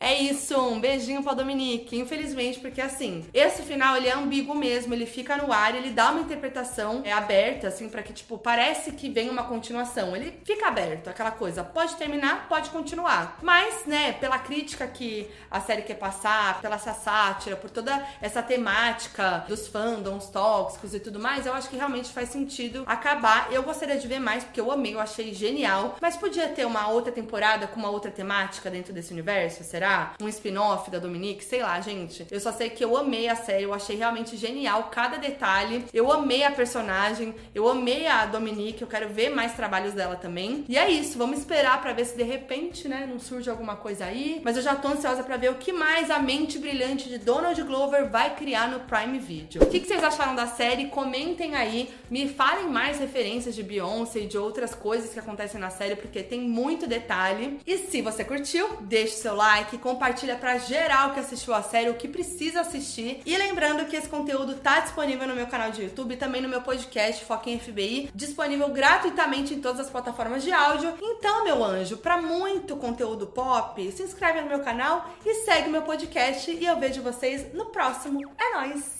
é 0.00 0.14
isso, 0.14 0.58
um 0.58 0.80
beijinho 0.80 1.22
pra 1.22 1.34
Dominique. 1.34 1.98
Infelizmente, 1.98 2.58
porque 2.58 2.80
assim, 2.80 3.26
esse 3.34 3.62
final 3.62 3.96
ele 3.96 4.08
é 4.08 4.14
ambíguo 4.14 4.54
mesmo, 4.54 4.94
ele 4.94 5.04
fica 5.04 5.36
no 5.36 5.52
ar, 5.52 5.74
ele 5.74 5.90
dá 5.90 6.10
uma 6.10 6.22
interpretação 6.22 7.02
é 7.04 7.12
aberta, 7.12 7.68
assim, 7.68 7.88
para 7.88 8.02
que, 8.02 8.12
tipo, 8.14 8.38
parece 8.38 8.92
que 8.92 9.10
vem 9.10 9.28
uma 9.28 9.44
continuação. 9.44 10.16
Ele 10.16 10.40
fica 10.42 10.68
aberto, 10.68 11.08
aquela 11.08 11.30
coisa, 11.30 11.62
pode 11.62 11.96
terminar, 11.96 12.48
pode 12.48 12.70
continuar. 12.70 13.38
Mas, 13.42 13.84
né, 13.84 14.12
pela 14.12 14.38
crítica 14.38 14.86
que 14.86 15.30
a 15.50 15.60
série 15.60 15.82
quer 15.82 15.96
passar, 15.96 16.60
pela 16.62 16.76
essa 16.76 16.94
sátira, 16.94 17.56
por 17.56 17.68
toda 17.68 18.02
essa 18.22 18.42
temática 18.42 19.44
dos 19.46 19.68
fandoms 19.68 20.30
tóxicos 20.30 20.94
e 20.94 21.00
tudo 21.00 21.20
mais, 21.20 21.44
eu 21.44 21.52
acho 21.52 21.68
que 21.68 21.76
realmente 21.76 22.08
faz 22.10 22.30
sentido 22.30 22.84
acabar. 22.86 23.52
Eu 23.52 23.62
gostaria 23.62 23.98
de 23.98 24.08
ver 24.08 24.18
mais, 24.18 24.44
porque 24.44 24.60
eu 24.60 24.72
amei, 24.72 24.94
eu 24.94 25.00
achei 25.00 25.34
genial. 25.34 25.96
Mas 26.00 26.16
podia 26.16 26.48
ter 26.48 26.64
uma 26.64 26.88
outra 26.88 27.12
temporada 27.12 27.66
com 27.66 27.78
uma 27.78 27.90
outra 27.90 28.10
temática 28.10 28.70
dentro 28.70 28.94
desse 28.94 29.12
universo, 29.12 29.62
será? 29.62 29.89
Um 30.20 30.28
spin-off 30.28 30.90
da 30.90 30.98
Dominique? 30.98 31.44
Sei 31.44 31.62
lá, 31.62 31.80
gente. 31.80 32.26
Eu 32.30 32.40
só 32.40 32.52
sei 32.52 32.70
que 32.70 32.84
eu 32.84 32.96
amei 32.96 33.28
a 33.28 33.36
série, 33.36 33.64
eu 33.64 33.74
achei 33.74 33.96
realmente 33.96 34.36
genial 34.36 34.90
cada 34.90 35.16
detalhe. 35.16 35.84
Eu 35.92 36.10
amei 36.12 36.44
a 36.44 36.50
personagem, 36.50 37.34
eu 37.54 37.68
amei 37.68 38.06
a 38.06 38.26
Dominique, 38.26 38.82
eu 38.82 38.88
quero 38.88 39.08
ver 39.08 39.30
mais 39.30 39.54
trabalhos 39.54 39.94
dela 39.94 40.16
também. 40.16 40.64
E 40.68 40.76
é 40.76 40.90
isso, 40.90 41.18
vamos 41.18 41.38
esperar 41.38 41.80
para 41.80 41.92
ver 41.92 42.04
se 42.04 42.16
de 42.16 42.22
repente, 42.22 42.88
né, 42.88 43.08
não 43.10 43.18
surge 43.18 43.48
alguma 43.50 43.76
coisa 43.76 44.04
aí. 44.04 44.40
Mas 44.44 44.56
eu 44.56 44.62
já 44.62 44.74
tô 44.74 44.88
ansiosa 44.88 45.22
para 45.22 45.36
ver 45.36 45.50
o 45.50 45.54
que 45.54 45.72
mais 45.72 46.10
a 46.10 46.18
mente 46.18 46.58
brilhante 46.58 47.08
de 47.08 47.18
Donald 47.18 47.60
Glover 47.62 48.08
vai 48.08 48.34
criar 48.34 48.68
no 48.68 48.80
Prime 48.80 49.18
Video. 49.18 49.62
O 49.62 49.66
que, 49.66 49.80
que 49.80 49.86
vocês 49.86 50.02
acharam 50.02 50.34
da 50.34 50.46
série? 50.46 50.86
Comentem 50.86 51.54
aí, 51.54 51.90
me 52.10 52.28
falem 52.28 52.68
mais 52.68 52.98
referências 52.98 53.54
de 53.54 53.62
Beyoncé 53.62 54.20
e 54.20 54.26
de 54.26 54.38
outras 54.38 54.74
coisas 54.74 55.12
que 55.12 55.18
acontecem 55.18 55.60
na 55.60 55.70
série, 55.70 55.96
porque 55.96 56.22
tem 56.22 56.40
muito 56.40 56.86
detalhe. 56.86 57.60
E 57.66 57.78
se 57.78 58.02
você 58.02 58.24
curtiu, 58.24 58.68
deixe 58.82 59.14
seu 59.16 59.34
like, 59.34 59.78
compartilha 59.80 60.36
pra 60.36 60.58
geral 60.58 61.12
que 61.12 61.20
assistiu 61.20 61.54
a 61.54 61.62
série, 61.62 61.90
o 61.90 61.94
que 61.94 62.06
precisa 62.06 62.60
assistir. 62.60 63.22
E 63.26 63.36
lembrando 63.36 63.86
que 63.86 63.96
esse 63.96 64.08
conteúdo 64.08 64.54
tá 64.54 64.80
disponível 64.80 65.26
no 65.26 65.34
meu 65.34 65.46
canal 65.46 65.70
de 65.70 65.82
YouTube 65.82 66.14
e 66.14 66.16
também 66.16 66.40
no 66.40 66.48
meu 66.48 66.62
podcast 66.62 67.24
Foca 67.24 67.50
em 67.50 67.58
FBI, 67.58 68.10
disponível 68.14 68.68
gratuitamente 68.68 69.54
em 69.54 69.60
todas 69.60 69.80
as 69.80 69.90
plataformas 69.90 70.42
de 70.42 70.52
áudio. 70.52 70.94
Então, 71.00 71.44
meu 71.44 71.64
anjo, 71.64 71.96
para 71.96 72.20
muito 72.20 72.76
conteúdo 72.76 73.26
pop, 73.26 73.90
se 73.90 74.02
inscreve 74.02 74.40
no 74.40 74.48
meu 74.48 74.60
canal 74.60 75.10
e 75.24 75.34
segue 75.44 75.68
meu 75.68 75.82
podcast 75.82 76.50
e 76.50 76.64
eu 76.64 76.78
vejo 76.78 77.02
vocês 77.02 77.52
no 77.52 77.66
próximo. 77.66 78.20
É 78.38 78.54
nóis! 78.54 78.99